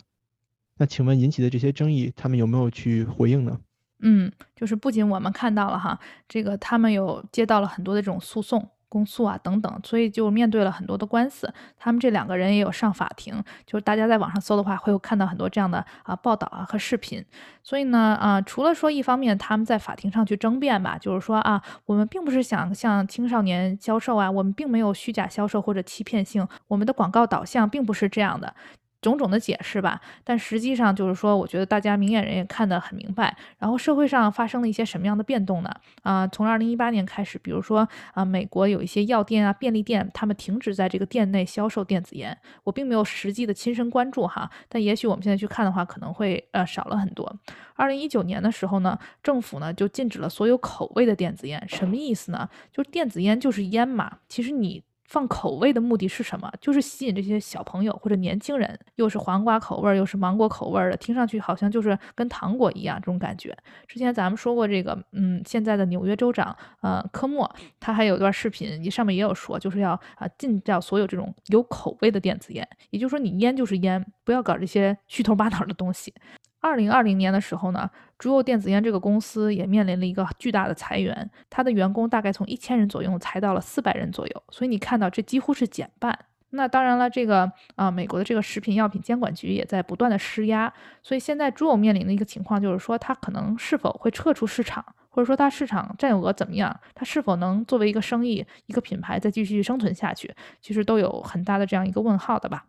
[0.77, 3.57] 那请问引起的这些争议，他们有没有去回应呢？
[3.99, 5.97] 嗯，就是不仅我们看到了哈，
[6.27, 8.69] 这个他们有接到了很多的这种诉讼。
[8.89, 11.51] 公诉啊等等，所以就面对了很多的官司。
[11.77, 17.23] 他们这两个人也有上法庭，就是大家在网上搜的话，会有看到很多这样的啊报道啊和视频。
[17.63, 28.53] 所以呢，啊，除了说一方面他们在法庭上去争辩吧，就是说啊，我们并不是想向青少年销售啊，我们并没有虚假销售或者欺骗性，我们的广告导向并不是这样的。
[29.01, 33.35] 种种的解释吧，但实际上就是说，我觉得大家明眼人也看得很明白。
[33.59, 35.71] 然后社会上发生了一些什么样的变动呢？
[36.01, 42.35] 啊，从二零一八年开始，比如说啊，美国有一些药店啊、便利店，他们停止在这个店内销售电子烟。
[42.63, 47.33] 我并没有实际的亲身关注哈，但也许我们现在去看的话，可能会呃少了很多。
[47.75, 52.49] 二零一九年的时候呢，政府呢就禁止了所有口味的电子烟，什么意思呢？
[52.71, 54.83] 就是电子烟就是烟嘛，其实你。
[55.07, 56.51] 放口味的目的是什么？
[56.59, 63.57] 就是吸引这些小朋友或者年轻人，又是黄瓜口味儿，又是芒果口味儿的，听上去好像就是跟糖果一样这种感觉。
[63.87, 67.49] 之前咱们说过这个，嗯，现在的纽约州长，呃，科莫，
[67.79, 76.13] 他还有一段视频，你上面也有说，就是要啊禁掉所有这种有口味的电子烟，也就是说你烟就是烟，不要搞这些虚头巴脑的东西。
[76.59, 86.17] 二零二零年的时候呢，猪肉电子烟这个公司也面临了一个巨大的裁员，它的员工大概从一千人左右裁到了四百人左右，所以你看到这几乎是减半。
[86.51, 102.65] 那当然了，这个啊，美国的这个食品药品监管局也在不断的施压，所以现在猪肉面临的一个情况就是说，它可能是否会撤出市场，或者说它市场占有额怎么样，它是否能作为一个生意、一个品牌再继续生存下去，其实都有很大的这样一个问号的吧。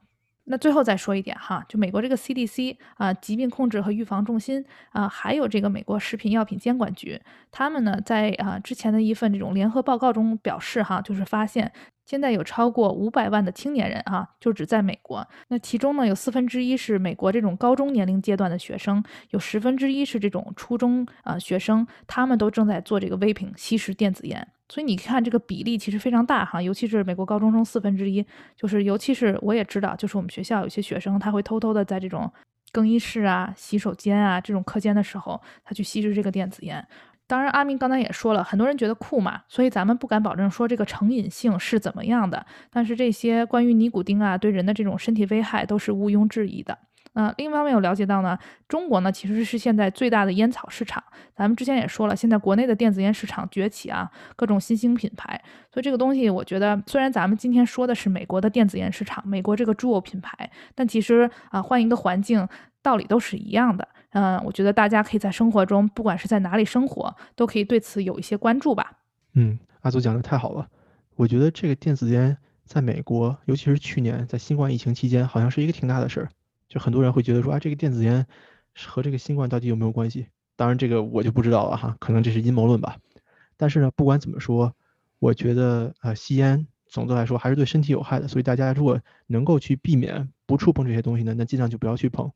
[0.51, 7.21] 那最后再说一点哈，就美国这个 CDC 啊，疾病控制和预防中心啊，还有这个美国食品药品监管局，
[7.51, 11.71] 他们呢在啊之前的一份这种联合报告中表示哈，就是发现
[12.07, 24.49] 现在有超过五百万的青年人啊，就只在美国，那其中呢有四分之一是美国这种高中年龄阶段的学生，有十分之一是这种初中啊学生，他们都正在做这个微品吸食电子烟。
[24.69, 32.31] 所以你看，这个比例其实非常大哈，尤其是美国高中生四分之一，就是尤其是我也知道，就是我们学校有些学生他会偷偷的在这种
[32.71, 36.87] 更衣室啊、洗手间啊这种课间的时候，他去吸食这个电子烟。
[37.27, 46.79] 当然，阿明刚才也说了，很多人觉得酷嘛，所以咱们不敢保证说这个成瘾性是怎么样的，但是这些关于尼古丁啊对人的这种身体危害都是毋庸置疑的。
[47.19, 48.39] 呃，另一方面有了解到呢，
[48.69, 51.03] 中国呢其实是现在最大的烟草市场。
[51.35, 55.43] 咱们之前也说了，现在国内的电子烟市场崛起啊，各种新兴品牌。
[55.73, 62.47] 所以这个东西，我觉得虽然咱们今天说的是美国的电子烟市场，美国这个猪肉品牌，但其实啊，换一个环境，
[62.83, 63.89] 道理都是一样的。
[64.11, 68.93] 嗯，我觉得大家可以在生活中，不管是在哪里生活，都可以对此有一些关注吧。
[69.35, 70.69] 嗯，阿祖讲的太好了。
[71.17, 76.29] 我觉得这个电子烟在美国，尤其是去年在新冠疫情期间，好像是一个挺大的事儿。
[76.69, 78.27] 就很多人会觉得说啊，这个电子烟
[78.87, 80.27] 和这个新冠到底有没有关系？
[80.57, 82.99] 当然这个我就不知道了哈，可能这是阴谋论吧。
[83.57, 84.75] 但是呢，不管怎么说，
[85.19, 92.31] 我觉得呃，吸烟总的来说还是对身体有害的，所以大家如果能够去避免不触碰这些东西呢，那尽量就不要去碰。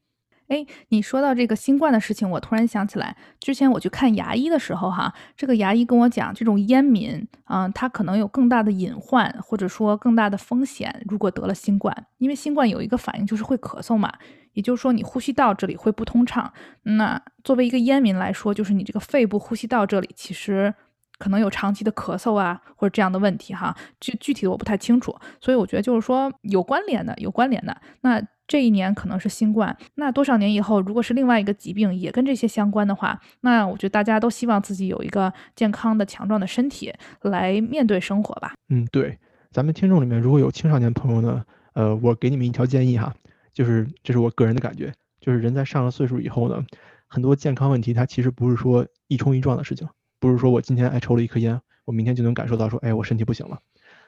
[0.52, 14.12] 哎，你说到这个新冠的事情，我突然想起来，之前我去看牙医的时候，哈，这个牙医跟我讲，这种烟民啊，他可能有更大的隐患，或者说更大的风险，如果得了新冠，因为新冠有一个反应就是会咳嗽嘛，
[14.52, 16.52] 也就是说你呼吸道这里会不通畅。
[16.82, 20.74] 那作为一个烟民来说，就是你这个肺部呼吸道这里其实
[21.16, 27.74] 可能有长期的咳嗽啊，或者这样的问题哈，具具体的我不太清楚，所以我觉得就是说有关联的，有关联的。
[28.02, 28.22] 那。
[28.52, 36.92] 这一年可能是新冠，那多少年以后，如果是另外一个疾病也跟这些相关的话，那我觉得大家都希望自己有一个健康的、强壮的身体
[37.22, 38.52] 来面对生活吧。
[38.68, 39.18] 嗯，对，
[39.50, 41.42] 咱们听众里面如果有青少年朋友呢，
[41.72, 43.14] 呃，我给你们一条建议哈，
[43.54, 46.62] 就是这是我个人的感觉，就是人在上了岁数以后呢，
[47.06, 49.88] 很多健康问题它其实不是说一冲一撞的事情，
[50.20, 53.58] 不是说我今天爱抽了一颗烟，我明天就能感受到说，哎，我身体不行了。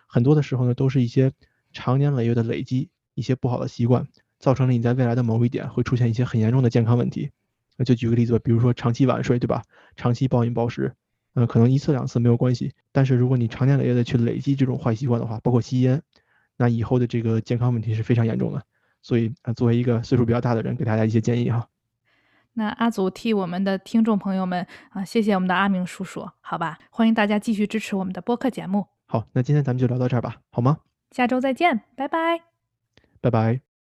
[0.07, 1.32] 很多的时候呢，都是一些
[1.72, 4.07] 长年累月的累积，一些不好的习惯。
[4.39, 7.30] 造成了你在未来的某一点会出现一些很严重的健康问题。
[7.76, 9.62] 那就举个例子吧，比如说长期晚睡，对吧？
[9.97, 10.95] 长期暴饮暴食，
[11.35, 16.01] 嗯，可能一次两次没有关系，但是如果你长年累月的去累积这种坏习惯的话，包括吸烟，
[16.57, 18.62] 那以后的这个健康问题是非常严重的。
[19.03, 21.68] 所以啊，作为一个岁数比较大的人，给大家一些建议哈。
[22.53, 26.78] 那阿祖替我们的听众朋友们啊，谢谢我们的阿明叔叔，好吧？
[26.91, 28.87] 欢迎大家继续支持我们的播客节目。
[29.07, 30.78] 好，那今天咱们就聊到这儿吧，好吗？
[31.11, 32.43] 下周再见，拜拜。
[33.20, 33.74] 拜拜。